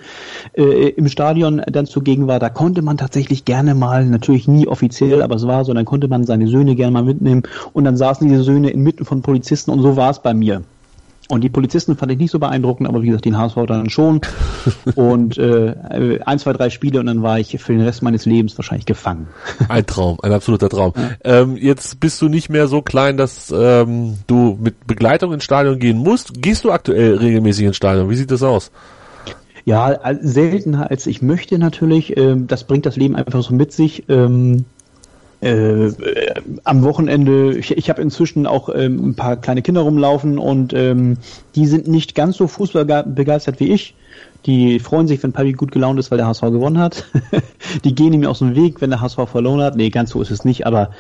[0.54, 5.22] äh, im Stadion dann zugegen war, da konnte man tatsächlich gerne mal, natürlich nie offiziell,
[5.22, 7.44] aber es war so, dann konnte man seine Söhne gerne mal mitnehmen
[7.74, 10.64] und dann saßen diese Söhne inmitten von Polizisten und so war es bei mir.
[11.28, 14.22] Und die Polizisten fand ich nicht so beeindruckend, aber wie gesagt, den HSV dann schon.
[14.96, 15.76] und äh,
[16.26, 19.28] ein, zwei, drei Spiele und dann war ich für den Rest meines Lebens wahrscheinlich gefangen.
[19.68, 20.94] Ein Traum, ein absoluter Traum.
[20.96, 21.42] Ja.
[21.42, 25.80] Ähm, jetzt bist du nicht mehr so klein, dass ähm, du mit Begleitung ins Stadion
[25.80, 26.42] gehen musst.
[26.42, 28.10] Gehst du aktuell regelmäßig ins Stadion?
[28.10, 28.72] Wie sieht das aus?
[29.66, 32.16] Ja, seltener als ich möchte natürlich.
[32.16, 34.06] Ähm, das bringt das Leben einfach so mit sich.
[35.40, 35.92] Äh,
[36.64, 41.18] am Wochenende, ich, ich habe inzwischen auch ähm, ein paar kleine Kinder rumlaufen und ähm,
[41.56, 43.94] die sind nicht ganz so fußballbegeistert wie ich.
[44.48, 47.06] Die freuen sich, wenn Papi gut gelaunt ist, weil der HSV gewonnen hat.
[47.84, 49.76] die gehen ihm aus dem Weg, wenn der HSV verloren hat.
[49.76, 50.92] Nee, ganz so ist es nicht, aber,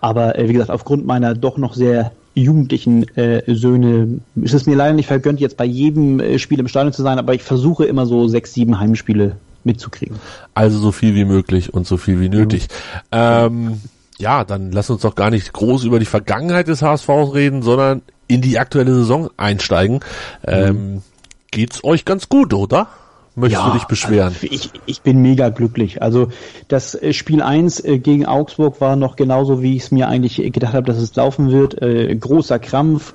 [0.00, 4.76] aber äh, wie gesagt, aufgrund meiner doch noch sehr jugendlichen äh, Söhne ist es mir
[4.76, 7.86] leider nicht vergönnt, jetzt bei jedem äh, Spiel im Stadion zu sein, aber ich versuche
[7.86, 10.18] immer so sechs, sieben Heimspiele mitzukriegen.
[10.54, 12.68] Also so viel wie möglich und so viel wie nötig.
[13.12, 13.46] Ja.
[13.46, 13.80] Ähm,
[14.18, 18.02] ja, dann lass uns doch gar nicht groß über die Vergangenheit des HSV reden, sondern
[18.28, 20.00] in die aktuelle Saison einsteigen.
[20.46, 21.02] Ähm, mhm.
[21.50, 22.88] geht's euch ganz gut, oder?
[23.36, 24.34] Möchtest ja, du dich beschweren?
[24.34, 26.02] Also ich, ich bin mega glücklich.
[26.02, 26.28] Also
[26.68, 30.36] das äh, Spiel 1 äh, gegen Augsburg war noch genauso, wie ich es mir eigentlich
[30.52, 31.80] gedacht habe, dass es laufen wird.
[31.80, 33.14] Äh, großer Krampf,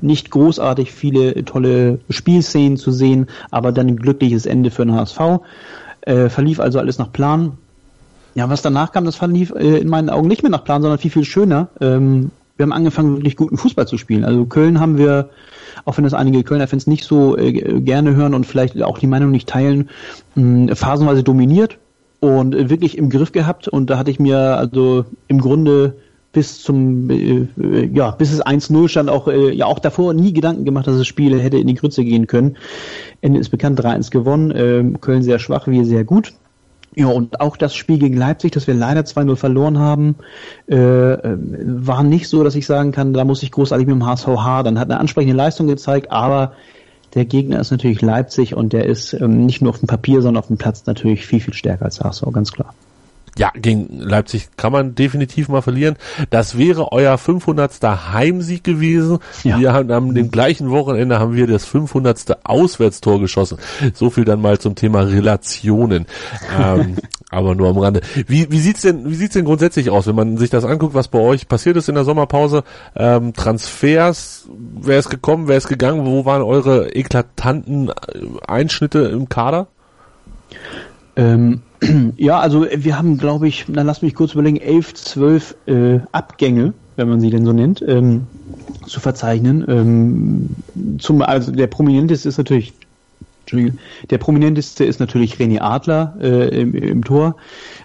[0.00, 5.20] nicht großartig viele tolle Spielszenen zu sehen, aber dann ein glückliches Ende für den HSV.
[6.28, 7.52] verlief also alles nach Plan.
[8.34, 11.12] Ja, was danach kam, das verlief in meinen Augen nicht mehr nach Plan, sondern viel,
[11.12, 11.68] viel schöner.
[12.54, 14.24] Ähm, wir haben angefangen, wirklich guten Fußball zu spielen.
[14.24, 15.30] Also Köln haben wir
[15.84, 19.06] auch wenn das einige Kölner Fans nicht so äh, gerne hören und vielleicht auch die
[19.06, 19.90] Meinung nicht teilen,
[20.34, 21.78] mh, phasenweise dominiert
[22.20, 23.68] und äh, wirklich im Griff gehabt.
[23.68, 25.96] Und da hatte ich mir also im Grunde
[26.32, 27.46] bis zum äh,
[27.92, 31.06] ja bis es 1-0 stand auch äh, ja auch davor nie Gedanken gemacht, dass das
[31.06, 32.56] Spiel hätte in die Grütze gehen können.
[33.20, 36.32] Ende ist bekannt 3-1 gewonnen, äh, Köln sehr schwach, wir sehr gut.
[36.96, 40.16] Ja, und auch das Spiel gegen Leipzig, das wir leider 2-0 verloren haben,
[40.68, 44.06] äh, äh, war nicht so, dass ich sagen kann, da muss ich großartig mit dem
[44.06, 44.78] HSV hadern.
[44.78, 46.52] Hat eine ansprechende Leistung gezeigt, aber
[47.14, 50.42] der Gegner ist natürlich Leipzig und der ist ähm, nicht nur auf dem Papier, sondern
[50.42, 52.74] auf dem Platz natürlich viel, viel stärker als HSV, ganz klar
[53.36, 55.96] ja, gegen Leipzig kann man definitiv mal verlieren.
[56.30, 57.82] Das wäre euer 500.
[58.12, 59.18] Heimsieg gewesen.
[59.42, 59.58] Ja.
[59.58, 62.44] Wir haben am dem gleichen Wochenende haben wir das 500.
[62.44, 63.58] Auswärtstor geschossen.
[63.94, 66.06] So viel dann mal zum Thema Relationen.
[66.58, 66.96] ähm,
[67.30, 68.02] aber nur am Rande.
[68.26, 71.08] Wie, wie sieht's denn, wie sieht's denn grundsätzlich aus, wenn man sich das anguckt, was
[71.08, 72.62] bei euch passiert ist in der Sommerpause?
[72.94, 74.48] Ähm, Transfers,
[74.80, 76.06] wer ist gekommen, wer ist gegangen?
[76.06, 77.90] Wo waren eure eklatanten
[78.46, 79.66] Einschnitte im Kader?
[81.16, 81.62] Ähm,
[82.16, 86.74] ja, also wir haben, glaube ich, dann lass mich kurz überlegen, elf, zwölf äh, Abgänge,
[86.96, 88.26] wenn man sie denn so nennt, ähm,
[88.86, 89.64] zu verzeichnen.
[89.68, 92.74] Ähm, zum, also der prominenteste ist natürlich,
[93.52, 97.36] der prominenteste ist natürlich René Adler äh, im, im Tor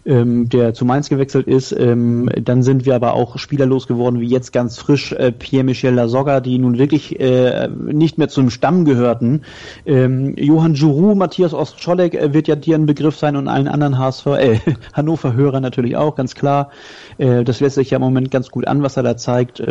[0.05, 1.71] ähm, der zu Mainz gewechselt ist.
[1.71, 6.39] Ähm, dann sind wir aber auch Spieler losgeworden, wie jetzt ganz frisch äh, Pierre-Michel Lasogga,
[6.39, 9.41] die nun wirklich äh, nicht mehr zum Stamm gehörten.
[9.85, 13.97] Ähm, Johann Giroux, Matthias Ostscholek äh, wird ja dir ein Begriff sein und allen anderen
[13.97, 14.59] HSV, äh,
[14.93, 16.71] Hannover-Hörer natürlich auch, ganz klar.
[17.17, 19.61] Äh, das lässt sich ja im Moment ganz gut an, was er da zeigt.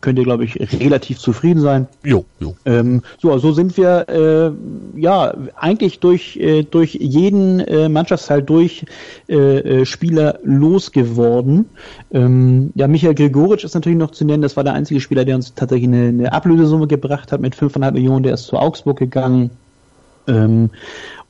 [0.00, 1.86] Könnt ihr, glaube ich, relativ zufrieden sein.
[2.02, 2.56] Jo, jo.
[2.64, 8.86] Ähm, so, so sind wir äh, ja eigentlich durch äh, durch jeden äh, Mannschaftsteil durch
[9.28, 11.66] äh, äh, Spieler losgeworden.
[12.12, 14.42] Ähm, ja, Michael Gregoritsch ist natürlich noch zu nennen.
[14.42, 17.92] Das war der einzige Spieler, der uns tatsächlich eine, eine Ablösesumme gebracht hat mit 5,5
[17.92, 18.22] Millionen.
[18.22, 19.50] Der ist zu Augsburg gegangen.
[20.26, 20.70] Ähm,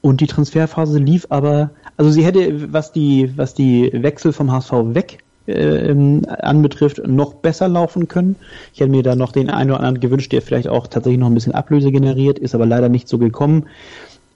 [0.01, 4.73] und die Transferphase lief aber, also sie hätte, was die, was die Wechsel vom HSV
[4.95, 5.19] weg
[5.51, 8.37] äh, anbetrifft, noch besser laufen können.
[8.73, 11.29] Ich hätte mir da noch den einen oder anderen gewünscht, der vielleicht auch tatsächlich noch
[11.29, 13.67] ein bisschen Ablöse generiert, ist aber leider nicht so gekommen.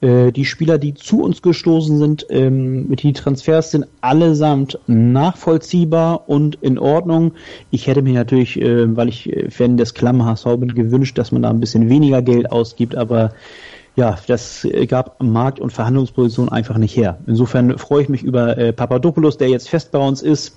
[0.05, 6.57] Äh, die Spieler, die zu uns gestoßen sind, ähm, die Transfers sind allesamt nachvollziehbar und
[6.57, 7.33] in Ordnung.
[7.71, 10.19] Ich hätte mir natürlich, äh, weil ich äh, Fan des Klamm
[10.59, 13.33] bin, gewünscht, dass man da ein bisschen weniger Geld ausgibt, aber
[13.97, 17.19] ja, das gab Markt- und Verhandlungsposition einfach nicht her.
[17.29, 20.57] Insofern freue ich mich über Papadopoulos, der jetzt fest bei uns ist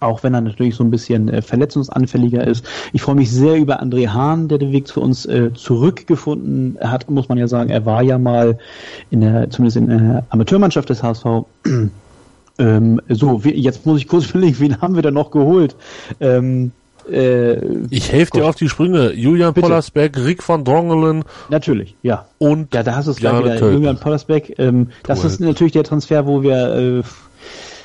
[0.00, 2.64] auch wenn er natürlich so ein bisschen äh, verletzungsanfälliger ist.
[2.92, 7.08] Ich freue mich sehr über André Hahn, der den Weg zu uns äh, zurückgefunden hat,
[7.10, 7.70] muss man ja sagen.
[7.70, 8.58] Er war ja mal
[9.10, 11.24] in der, zumindest in der Amateurmannschaft des HSV.
[12.58, 15.76] ähm, so, wie, jetzt muss ich kurz überlegen, wen haben wir da noch geholt?
[16.20, 16.72] Ähm,
[17.10, 19.12] Äh, ich helfe dir auf die Sprünge.
[19.12, 19.66] Julian Bitte.
[19.66, 22.26] Pollersbeck, Rick van Drongelen natürlich, ja.
[22.38, 23.72] und Ja, da hast du es gleich wieder.
[23.72, 24.54] Julian Pollersbeck.
[24.58, 27.02] Ähm, das ist natürlich der Transfer, wo wir, äh,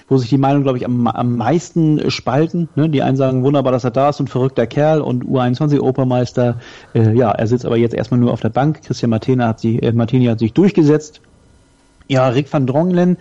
[0.08, 2.70] wo sich die Meinung, glaube ich, am, am meisten äh, spalten.
[2.76, 2.90] Ne?
[2.90, 6.60] Die einen sagen, wunderbar, dass er da ist und verrückter Kerl und U21-Opermeister.
[6.94, 8.84] Äh, ja, er sitzt aber jetzt erstmal nur auf der Bank.
[8.84, 11.22] Christian Martina hat sich, äh, Martini hat sich durchgesetzt.
[12.08, 13.18] Ja, Rick van Drongelen,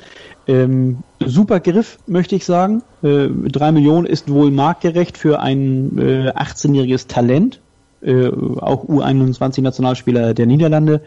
[0.47, 2.83] ähm, super Griff, möchte ich sagen.
[3.03, 7.61] Äh, drei Millionen ist wohl marktgerecht für ein äh, 18-jähriges Talent.
[8.03, 11.01] Äh, auch U21-Nationalspieler der Niederlande.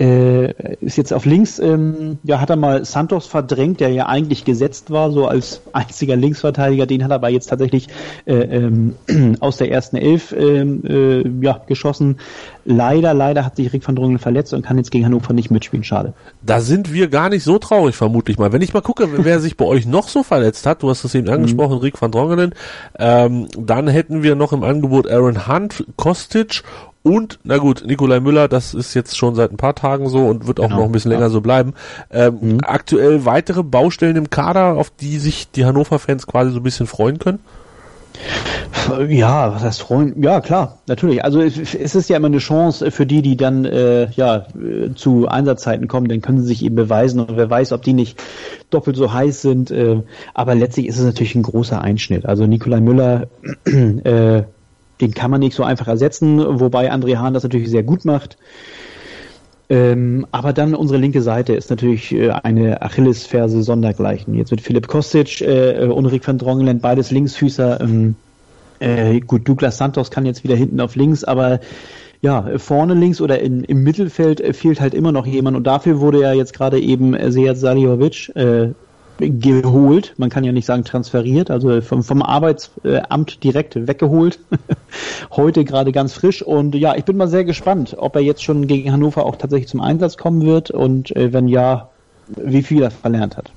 [0.00, 4.46] Äh, ist jetzt auf links, ähm, ja, hat er mal Santos verdrängt, der ja eigentlich
[4.46, 6.86] gesetzt war, so als einziger Linksverteidiger.
[6.86, 7.88] Den hat er aber jetzt tatsächlich
[8.24, 8.94] äh, ähm,
[9.40, 12.16] aus der ersten Elf ähm, äh, ja, geschossen.
[12.64, 15.84] Leider, leider hat sich Rick van Drongelen verletzt und kann jetzt gegen Hannover nicht mitspielen.
[15.84, 16.14] Schade.
[16.40, 18.52] Da sind wir gar nicht so traurig, vermutlich mal.
[18.52, 21.14] Wenn ich mal gucke, wer sich bei euch noch so verletzt hat, du hast es
[21.14, 22.54] eben angesprochen, Rick van Drongelen,
[22.98, 26.62] ähm, dann hätten wir noch im Angebot Aaron Hunt, Kostic
[27.02, 30.46] und, na gut, Nikolai Müller, das ist jetzt schon seit ein paar Tagen so und
[30.46, 31.18] wird auch Genau, noch ein bisschen ja.
[31.18, 31.74] länger so bleiben.
[32.10, 36.86] Ähm, Aktuell weitere Baustellen im Kader, auf die sich die Hannover-Fans quasi so ein bisschen
[36.86, 37.38] freuen können?
[39.08, 40.22] Ja, was heißt Freund?
[40.22, 41.24] Ja, klar, natürlich.
[41.24, 44.94] Also es, es ist ja immer eine Chance für die, die dann äh, ja äh,
[44.94, 48.20] zu Einsatzzeiten kommen, dann können sie sich eben beweisen und wer weiß, ob die nicht
[48.70, 49.70] doppelt so heiß sind.
[49.70, 50.02] Äh,
[50.34, 52.26] aber letztlich ist es natürlich ein großer Einschnitt.
[52.26, 53.28] Also Nikolai Müller,
[53.64, 54.42] äh,
[55.00, 58.36] den kann man nicht so einfach ersetzen, wobei André Hahn das natürlich sehr gut macht.
[59.70, 64.34] Ähm, aber dann unsere linke Seite ist natürlich äh, eine Achillesferse sondergleichen.
[64.34, 67.80] Jetzt mit Philipp Kostic äh, und Rick van Drongelen, beides Linksfüßer.
[67.80, 68.16] Ähm,
[68.80, 71.60] äh, gut, Douglas Santos kann jetzt wieder hinten auf links, aber
[72.20, 76.00] ja, vorne links oder in, im Mittelfeld äh, fehlt halt immer noch jemand und dafür
[76.00, 78.70] wurde ja jetzt gerade eben äh, Sead Saliovic äh,
[79.20, 80.14] geholt.
[80.16, 84.40] Man kann ja nicht sagen transferiert, also vom, vom Arbeitsamt direkt weggeholt.
[85.30, 88.66] Heute gerade ganz frisch und ja, ich bin mal sehr gespannt, ob er jetzt schon
[88.66, 91.90] gegen Hannover auch tatsächlich zum Einsatz kommen wird und äh, wenn ja,
[92.36, 93.50] wie viel er verlernt hat.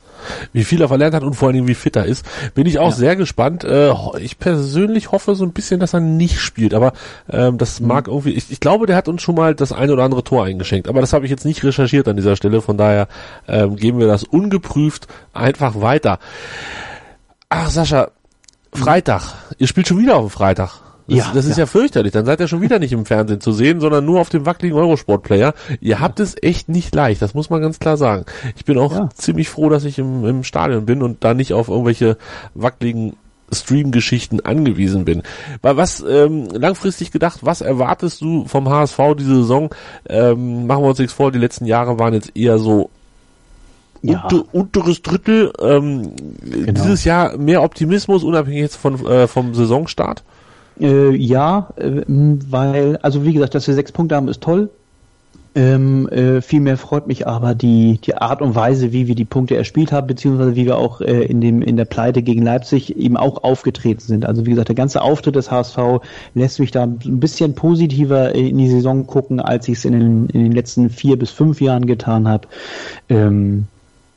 [0.52, 2.26] Wie viel er verlernt hat und vor allen Dingen wie fit er ist.
[2.56, 3.64] Bin ich auch sehr gespannt.
[3.64, 6.94] Äh, ich persönlich hoffe so ein bisschen, dass er nicht spielt, aber
[7.30, 10.04] ähm, das mag irgendwie, ich, ich glaube, der hat uns schon mal das eine oder
[10.04, 13.08] andere Tor eingeschenkt, aber das habe ich jetzt nicht recherchiert an dieser Stelle, von daher
[13.48, 16.20] ähm, geben wir das ungeprüft einfach weiter.
[17.50, 18.10] Ach Sascha,
[18.74, 19.22] Freitag,
[19.58, 20.83] ihr spielt schon wieder auf dem Freitag.
[21.08, 21.66] Das, Ja, das ist ja.
[21.66, 22.12] fürchterlich.
[22.14, 24.78] Dann seid ihr schon wieder nicht im Fernsehen zu sehen, sondern nur auf dem wackeligen
[24.78, 25.54] Eurosport-Player.
[25.82, 28.26] Ihr habt es echt nicht leicht, das muss man ganz klar sagen.
[28.56, 29.10] Ich bin auch Ja.
[29.16, 32.18] ziemlich froh, dass ich im, im Stadion bin und da nicht auf irgendwelche
[32.56, 33.16] wackeligen
[33.52, 35.22] Stream-Geschichten angewiesen bin.
[35.62, 39.70] Weil was ähm, langfristig gedacht, was erwartest du vom HSV diese Saison?
[40.10, 42.90] Ähm, machen wir uns nichts vor, die letzten Jahre waren jetzt eher so
[44.02, 44.24] Ja.
[44.24, 45.54] unter, unteres Drittel.
[45.62, 50.24] Ähm, Dieses Jahr mehr Optimismus, unabhängig jetzt von, äh, vom Saisonstart.
[50.80, 54.70] Äh, ja, äh, weil, also wie gesagt, dass wir sechs Punkte haben, ist toll.
[55.56, 59.56] Ähm, äh, vielmehr freut mich aber die, die Art und Weise, wie wir die Punkte
[59.56, 63.18] erspielt haben, beziehungsweise wie wir auch äh, in, dem, in der Pleite gegen Leipzig eben
[63.18, 64.26] auch aufgetreten sind.
[64.26, 65.78] Also wie gesagt, der ganze Auftritt des HSV
[66.34, 70.26] lässt mich da ein bisschen positiver in die Saison gucken, als ich es in den,
[70.30, 72.48] in den letzten vier bis fünf Jahren getan habe.
[73.10, 73.68] Ähm,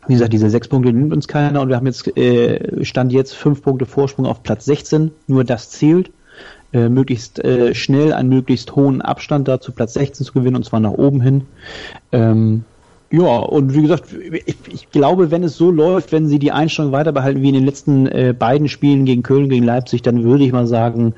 [0.06, 3.34] wie gesagt, diese sechs Punkte nimmt uns keiner und wir haben jetzt, äh, Stand jetzt
[3.34, 5.10] fünf Punkte Vorsprung auf Platz 16.
[5.26, 6.10] Nur das zählt.
[6.72, 10.64] Äh, möglichst äh, schnell einen möglichst hohen Abstand da zu Platz 16 zu gewinnen und
[10.64, 11.46] zwar nach oben hin.
[12.10, 12.64] Ähm,
[13.10, 14.04] ja, und wie gesagt,
[14.46, 17.54] ich, ich glaube, wenn es so läuft, wenn sie die Einstellung weiter behalten wie in
[17.54, 21.14] den letzten äh, beiden Spielen gegen Köln, gegen Leipzig, dann würde ich mal sagen,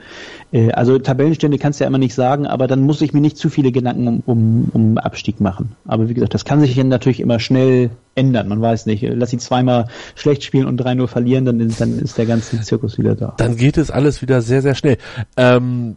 [0.53, 3.39] äh, also Tabellenstände kannst du ja immer nicht sagen, aber dann muss ich mir nicht
[3.39, 5.73] zu viele Gedanken um, um, um Abstieg machen.
[5.87, 8.49] Aber wie gesagt, das kann sich natürlich immer schnell ändern.
[8.49, 12.19] Man weiß nicht, lass sie zweimal schlecht spielen und 3-0 verlieren, dann, ist- dann ist
[12.19, 13.33] der ganze Zirkus wieder da.
[13.39, 14.99] Dann geht es alles wieder sehr, sehr schnell.
[15.39, 15.97] Ähm,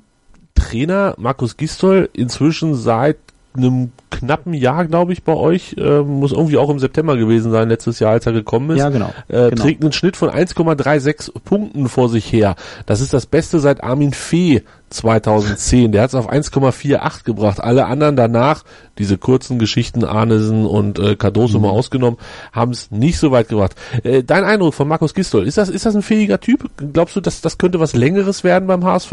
[0.56, 3.18] Trainer Markus Gistol inzwischen seit
[3.58, 7.70] einem knappen Jahr, glaube ich, bei euch, äh, muss irgendwie auch im September gewesen sein,
[7.70, 8.78] letztes Jahr, als er gekommen ist.
[8.80, 9.12] Ja, genau.
[9.28, 9.64] Äh, Genau.
[9.64, 12.56] Trägt einen Schnitt von 1,36 Punkten vor sich her.
[12.86, 15.92] Das ist das Beste seit Armin Fee 2010.
[15.94, 17.62] Der hat es auf 1,48 gebracht.
[17.62, 18.64] Alle anderen danach,
[18.98, 21.64] diese kurzen Geschichten, Arnesen und äh, Cardoso Mhm.
[21.66, 22.18] mal ausgenommen,
[22.52, 23.76] haben es nicht so weit gebracht.
[24.04, 26.70] Äh, dein Eindruck von Markus Gistol, ist das, ist das ein fähiger Typ?
[26.92, 29.12] Glaubst du, dass das könnte was Längeres werden beim HSV?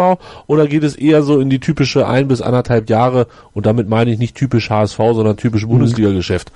[0.48, 3.28] Oder geht es eher so in die typische ein bis anderthalb Jahre?
[3.52, 5.70] Und damit meine ich nicht typisch HSV, sondern typisch Mhm.
[5.70, 6.52] Bundesliga-Geschäft.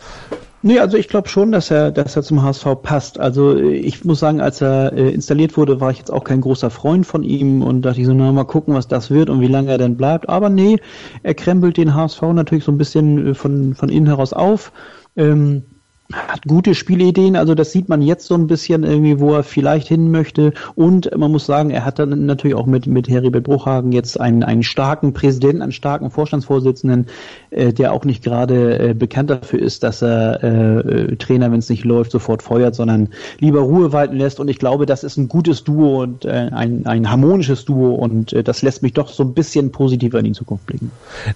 [0.65, 3.19] Nee, also ich glaube schon, dass er, dass er zum HSV passt.
[3.19, 6.41] Also äh, ich muss sagen, als er äh, installiert wurde, war ich jetzt auch kein
[6.41, 9.41] großer Freund von ihm und dachte ich so, na mal gucken, was das wird und
[9.41, 10.29] wie lange er denn bleibt.
[10.29, 10.79] Aber nee,
[11.25, 14.71] er krempelt den HSV natürlich so ein bisschen äh, von, von innen heraus auf.
[15.17, 15.65] Ähm,
[16.13, 19.89] hat gute Spielideen, also das sieht man jetzt so ein bisschen irgendwie, wo er vielleicht
[19.89, 20.53] hin möchte.
[20.75, 24.43] Und man muss sagen, er hat dann natürlich auch mit, mit Heribert Bruchhagen jetzt einen,
[24.43, 27.07] einen starken Präsidenten, einen starken Vorstandsvorsitzenden,
[27.51, 31.69] äh, der auch nicht gerade äh, bekannt dafür ist, dass er äh, Trainer, wenn es
[31.69, 34.41] nicht läuft, sofort feuert, sondern lieber Ruhe walten lässt.
[34.41, 38.33] Und ich glaube, das ist ein gutes Duo und äh, ein, ein harmonisches Duo und
[38.33, 40.91] äh, das lässt mich doch so ein bisschen positiver in die Zukunft blicken.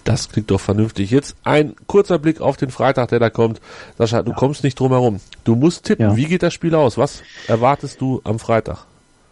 [0.05, 1.11] Das klingt doch vernünftig.
[1.11, 3.61] Jetzt ein kurzer Blick auf den Freitag, der da kommt.
[3.97, 4.37] Sascha, du ja.
[4.37, 5.21] kommst nicht drum herum.
[5.45, 6.11] Du musst tippen.
[6.11, 6.17] Ja.
[6.17, 6.99] Wie geht das Spiel aus?
[6.99, 8.86] Was erwartest du am Freitag?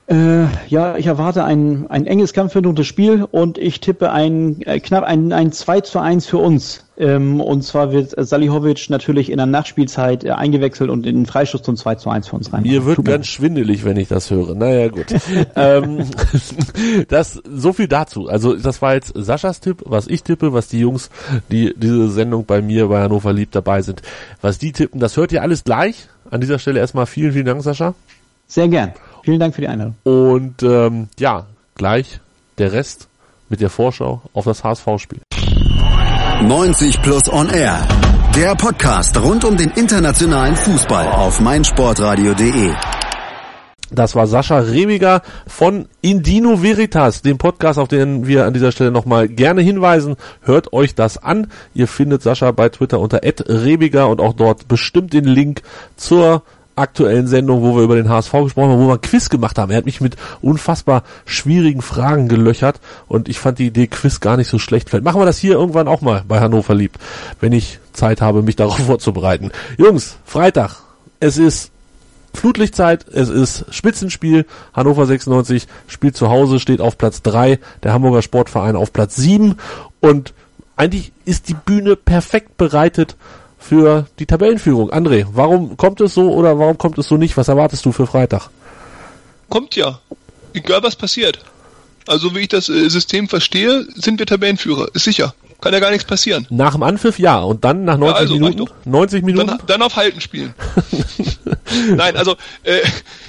[0.06, 5.02] Äh, ja, ich erwarte ein, ein enges, kampfführendes Spiel und ich tippe ein äh, knapp
[5.02, 6.84] ein, ein 2 zu 1 für uns.
[6.98, 11.62] Ähm, und zwar wird Salihovic natürlich in der Nachspielzeit äh, eingewechselt und in den Freistoß
[11.62, 12.62] zum 2 zu 1 für uns rein.
[12.62, 13.24] Mir wird Tut ganz mir.
[13.24, 14.54] schwindelig, wenn ich das höre.
[14.54, 15.06] Naja, gut.
[15.56, 16.04] ähm,
[17.08, 18.28] das, so viel dazu.
[18.28, 21.08] Also, das war jetzt Saschas Tipp, was ich tippe, was die Jungs,
[21.50, 24.02] die diese Sendung bei mir bei Hannover Lieb dabei sind,
[24.42, 25.00] was die tippen.
[25.00, 26.08] Das hört ihr alles gleich.
[26.30, 27.94] An dieser Stelle erstmal vielen, vielen Dank, Sascha.
[28.46, 28.92] Sehr gern.
[29.24, 29.94] Vielen Dank für die Einladung.
[30.04, 31.46] Und ähm, ja,
[31.76, 32.20] gleich
[32.58, 33.08] der Rest
[33.48, 35.20] mit der Vorschau auf das HSV-Spiel.
[36.42, 37.88] 90 Plus On Air.
[38.36, 42.74] Der Podcast rund um den internationalen Fußball auf meinsportradio.de.
[43.90, 48.90] Das war Sascha Rebiger von Indino Veritas, dem Podcast, auf den wir an dieser Stelle
[48.90, 50.16] nochmal gerne hinweisen.
[50.42, 51.46] Hört euch das an.
[51.72, 55.62] Ihr findet Sascha bei Twitter unter Rebiger und auch dort bestimmt den Link
[55.96, 56.42] zur
[56.76, 59.70] aktuellen Sendung, wo wir über den HSV gesprochen haben, wo wir ein Quiz gemacht haben.
[59.70, 64.36] Er hat mich mit unfassbar schwierigen Fragen gelöchert und ich fand die Idee Quiz gar
[64.36, 64.90] nicht so schlecht.
[64.90, 66.98] Vielleicht machen wir das hier irgendwann auch mal bei Hannover liebt,
[67.40, 69.52] wenn ich Zeit habe, mich darauf vorzubereiten.
[69.78, 70.82] Jungs, Freitag.
[71.20, 71.70] Es ist
[72.34, 74.44] Flutlichtzeit, es ist Spitzenspiel.
[74.74, 79.54] Hannover 96 spielt zu Hause, steht auf Platz 3, der Hamburger Sportverein auf Platz 7
[80.00, 80.34] und
[80.76, 83.16] eigentlich ist die Bühne perfekt bereitet
[83.64, 84.90] für die Tabellenführung.
[84.90, 87.36] André, warum kommt es so oder warum kommt es so nicht?
[87.36, 88.50] Was erwartest du für Freitag?
[89.48, 90.00] Kommt ja.
[90.52, 91.38] Egal was passiert.
[92.06, 94.88] Also wie ich das äh, System verstehe, sind wir Tabellenführer.
[94.92, 95.34] Ist sicher.
[95.64, 96.46] Kann ja gar nichts passieren.
[96.50, 98.70] Nach dem Anpfiff ja und dann nach 90 ja, also, Minuten.
[98.84, 99.46] 90 Minuten.
[99.46, 100.54] Dann, dann auf Halten spielen.
[101.96, 102.80] Nein, also äh,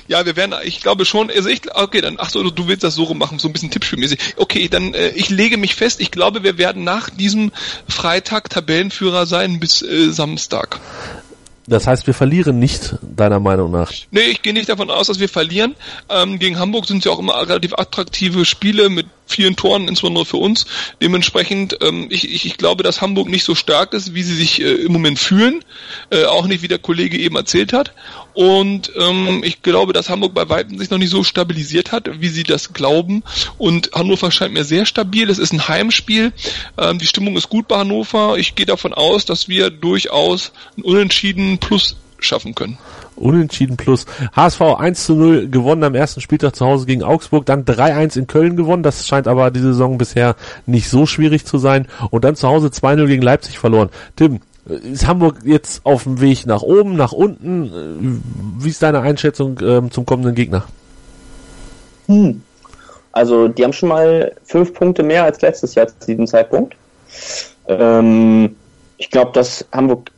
[0.10, 2.94] ja, wir werden, ich glaube schon, also ich, okay, dann, ach so, du willst das
[2.94, 4.20] so machen, so ein bisschen tippspielmäßig.
[4.36, 7.54] Okay, dann, äh, ich lege mich fest, ich glaube, wir werden nach diesem
[7.88, 10.82] Freitag Tabellenführer sein bis äh, Samstag.
[11.68, 13.92] Das heißt, wir verlieren nicht, deiner Meinung nach?
[14.12, 15.76] Nee, ich gehe nicht davon aus, dass wir verlieren.
[16.10, 20.26] Ähm, gegen Hamburg sind es ja auch immer relativ attraktive Spiele mit vielen Toren, insbesondere
[20.26, 20.66] für uns.
[21.02, 24.62] Dementsprechend, ähm, ich, ich, ich glaube, dass Hamburg nicht so stark ist, wie sie sich
[24.62, 25.64] äh, im Moment fühlen.
[26.12, 27.94] Äh, auch nicht, wie der Kollege eben erzählt hat.
[28.36, 32.28] Und ähm, ich glaube, dass Hamburg bei Weitem sich noch nicht so stabilisiert hat, wie
[32.28, 33.24] sie das glauben.
[33.58, 35.30] Und Hannover scheint mir sehr stabil.
[35.30, 36.34] Es ist ein Heimspiel.
[36.78, 38.38] Ähm, die Stimmung ist gut bei Hannover.
[38.38, 42.78] Ich gehe davon aus, dass wir durchaus ein Unentschieden plus schaffen können.
[43.16, 44.06] Unentschieden plus.
[44.36, 48.28] HSV 1 zu 0 gewonnen am ersten Spieltag zu Hause gegen Augsburg, dann 3-1 in
[48.28, 48.84] Köln gewonnen.
[48.84, 51.88] Das scheint aber die Saison bisher nicht so schwierig zu sein.
[52.12, 53.90] Und dann zu Hause 2-0 gegen Leipzig verloren.
[54.18, 58.22] Tim, ist Hamburg jetzt auf dem Weg nach oben, nach unten?
[58.60, 60.64] Wie ist deine Einschätzung ähm, zum kommenden Gegner?
[62.08, 62.42] Hm.
[63.12, 66.76] Also, die haben schon mal fünf Punkte mehr als letztes Jahr zu diesem Zeitpunkt.
[67.68, 68.56] Ähm,
[68.98, 70.12] ich glaube, dass Hamburg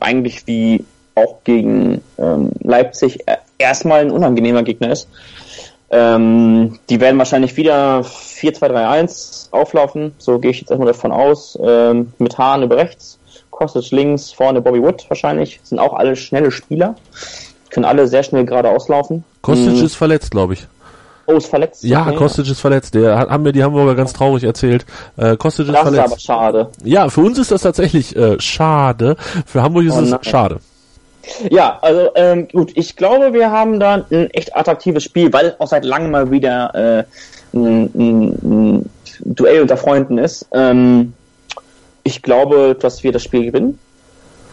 [0.00, 0.84] eigentlich wie
[1.14, 3.24] auch gegen ähm, Leipzig
[3.58, 5.08] erstmal ein unangenehmer Gegner ist.
[5.90, 12.12] Ähm, die werden wahrscheinlich wieder 4-2-3-1 auflaufen, so gehe ich jetzt erstmal davon aus, ähm,
[12.18, 13.18] mit Hahn über rechts,
[13.58, 16.94] Kostic links, vorne Bobby Wood wahrscheinlich, sind auch alle schnelle Spieler,
[17.70, 19.24] können alle sehr schnell gerade auslaufen.
[19.42, 19.84] Kostic hm.
[19.84, 20.68] ist verletzt, glaube ich.
[21.26, 21.82] Oh, ist verletzt?
[21.82, 22.14] Ja, okay.
[22.14, 22.94] Kostic ist verletzt.
[22.94, 24.86] Der hat, haben mir die Hamburger ganz traurig erzählt.
[25.16, 26.12] Äh, Kostic ist das verletzt.
[26.12, 26.70] Das ist aber schade.
[26.84, 29.16] Ja, für uns ist das tatsächlich äh, schade.
[29.44, 30.60] Für Hamburg ist oh, es schade.
[31.50, 35.66] Ja, also ähm, gut, ich glaube, wir haben da ein echt attraktives Spiel, weil auch
[35.66, 37.04] seit langem mal wieder äh,
[37.52, 38.90] ein, ein, ein
[39.24, 40.46] Duell unter Freunden ist.
[40.52, 41.12] Ähm,
[42.08, 43.78] ich glaube, dass wir das Spiel gewinnen.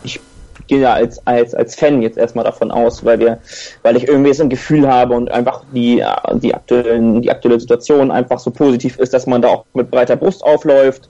[0.03, 0.20] Ich
[0.68, 3.38] gehe ja als, als, als Fan jetzt erstmal davon aus, weil wir,
[3.82, 6.03] weil ich irgendwie so ein Gefühl habe und einfach die,
[6.34, 10.18] die, aktuellen, die aktuelle Situation einfach so positiv ist, dass man da auch mit breiter
[10.18, 11.10] Brust aufläuft.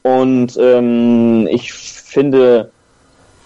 [0.00, 2.70] Und ähm, ich finde,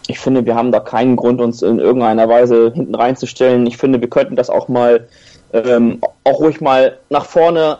[0.06, 3.66] ich finde, wir haben da keinen Grund, uns in irgendeiner Weise hinten reinzustellen.
[3.66, 5.08] Ich finde, wir könnten das auch mal
[5.52, 7.78] ähm, auch ruhig mal nach vorne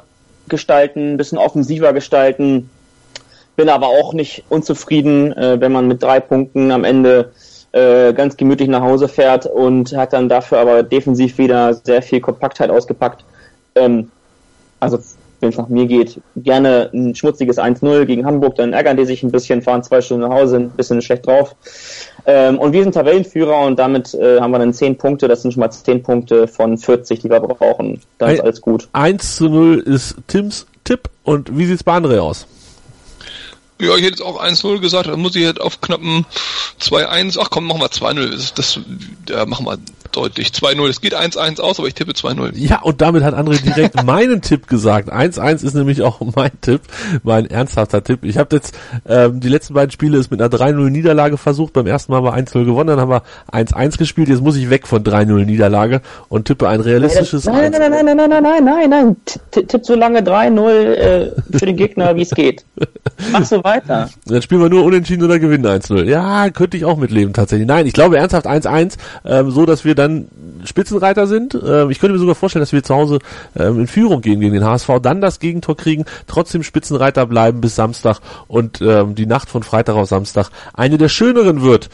[0.49, 2.71] gestalten, ein bisschen offensiver gestalten.
[3.59, 7.33] Bin aber auch nicht unzufrieden, äh, wenn man mit drei Punkten am Ende
[7.73, 12.21] äh, ganz gemütlich nach Hause fährt und hat dann dafür aber defensiv wieder sehr viel
[12.21, 13.25] Kompaktheit ausgepackt.
[13.75, 14.13] Ähm,
[14.79, 15.01] also
[15.41, 19.25] wenn es nach mir geht, gerne ein schmutziges 1-0 gegen Hamburg, dann ärgern die sich
[19.25, 21.57] ein bisschen, fahren zwei Stunden nach Hause, ein bisschen schlecht drauf.
[22.27, 25.51] Ähm, und wir sind Tabellenführer und damit äh, haben wir dann 10 Punkte, das sind
[25.51, 28.01] schon mal 10 Punkte von 40, die wir brauchen.
[28.19, 28.89] Dann ist alles gut.
[28.93, 31.11] 1 zu 0 ist Tims Tipp.
[31.25, 32.47] Und wie sieht's bei André aus?
[33.81, 36.27] Ja, ich hätte jetzt auch 1-0 gesagt, dann muss ich jetzt auf knappen
[36.81, 37.39] 2-1.
[37.41, 38.31] Ach komm, machen wir 2-0.
[38.31, 38.81] Das, das
[39.29, 39.79] ja, machen wir
[40.13, 40.49] deutlich.
[40.49, 40.89] 2-0.
[40.89, 42.53] Es geht 1-1 aus, aber ich tippe 2-0.
[42.55, 45.13] Ja, und damit hat André direkt meinen Tipp gesagt.
[45.13, 46.83] 1-1 ist nämlich auch mein Tipp,
[47.23, 48.25] mein ernsthafter Tipp.
[48.25, 48.77] Ich habe jetzt
[49.09, 51.73] ähm, die letzten beiden Spiele ist mit einer 3-0 Niederlage versucht.
[51.73, 54.29] Beim ersten Mal haben wir 1-0 gewonnen, dann haben wir 1-1 gespielt.
[54.29, 58.17] Jetzt muss ich weg von 3-0 Niederlage und tippe ein realistisches Nein, nein, nein, nein,
[58.17, 59.17] nein, nein, nein, nein, nein.
[59.51, 62.65] Tipp so lange 3-0 äh, für den Gegner, wie es geht.
[63.33, 64.09] Mach so weiter.
[64.27, 66.05] Dann spielen wir nur unentschieden oder gewinnen 1-0.
[66.05, 67.67] Ja, könnte ich auch mitleben tatsächlich.
[67.67, 70.29] Nein, ich glaube ernsthaft 1-1, ähm, so dass wir dann
[70.65, 71.55] Spitzenreiter sind.
[71.55, 73.19] Ähm, ich könnte mir sogar vorstellen, dass wir zu Hause
[73.57, 77.75] ähm, in Führung gehen gegen den HSV, dann das Gegentor kriegen, trotzdem Spitzenreiter bleiben bis
[77.75, 81.89] Samstag und ähm, die Nacht von Freitag auf Samstag eine der schöneren wird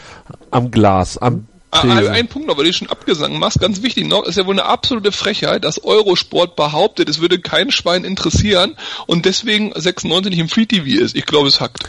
[0.50, 2.12] am Glas, am Ah, Tresen.
[2.12, 4.64] Ein Punkt noch, weil du schon abgesagt machst, ganz wichtig noch, ist ja wohl eine
[4.64, 8.76] absolute Frechheit, dass Eurosport behauptet, es würde kein Schwein interessieren
[9.06, 11.16] und deswegen 96 nicht im Free TV ist.
[11.16, 11.82] Ich glaube, es hackt.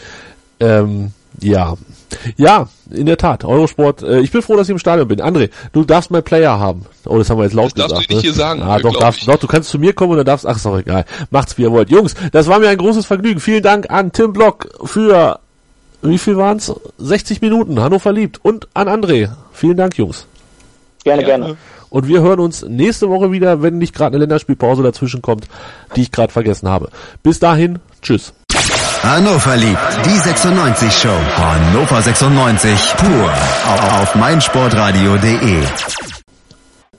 [0.58, 1.74] Ähm, ja.
[2.36, 3.44] Ja, in der Tat.
[3.44, 5.20] Eurosport, äh, ich bin froh, dass ich im Stadion bin.
[5.20, 6.86] André, du darfst mein Player haben.
[7.04, 8.10] Oh, das haben wir jetzt laut Das darfst gesagt.
[8.10, 8.30] du nicht ne?
[8.30, 9.26] hier sagen, Ah, doch, darfst, ich.
[9.26, 11.04] doch, du kannst zu mir kommen und dann darfst, ach, ist doch egal.
[11.30, 11.90] Macht's wie ihr wollt.
[11.90, 13.40] Jungs, das war mir ein großes Vergnügen.
[13.40, 15.40] Vielen Dank an Tim Block für,
[16.02, 16.72] wie viel waren's?
[16.98, 18.42] 60 Minuten, Hannover liebt.
[18.44, 19.30] Und an André.
[19.52, 20.26] Vielen Dank, Jungs.
[21.04, 21.56] Gerne, gerne.
[21.90, 25.46] Und wir hören uns nächste Woche wieder, wenn nicht gerade eine Länderspielpause dazwischen kommt,
[25.96, 26.88] die ich gerade vergessen habe.
[27.22, 28.32] Bis dahin, tschüss.
[29.06, 31.16] Hannover liebt die 96 Show.
[31.36, 35.62] Hannover 96 pur auf, auf meinsportradio.de.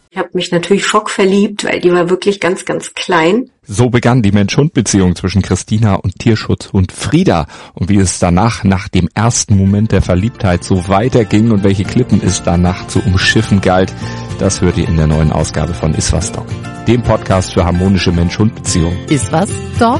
[0.09, 3.51] Ich habe mich natürlich schockverliebt, weil die war wirklich ganz, ganz klein.
[3.63, 7.45] So begann die Mensch-Hund-Beziehung zwischen Christina und Tierschutzhund Frieda.
[7.73, 12.21] Und wie es danach, nach dem ersten Moment der Verliebtheit, so weiterging und welche Klippen
[12.23, 13.93] es danach zu umschiffen galt,
[14.39, 16.47] das hört ihr in der neuen Ausgabe von Iswas Dog,
[16.87, 18.97] dem Podcast für harmonische Mensch-Hund-Beziehungen.
[19.09, 19.99] Ist was, Dog?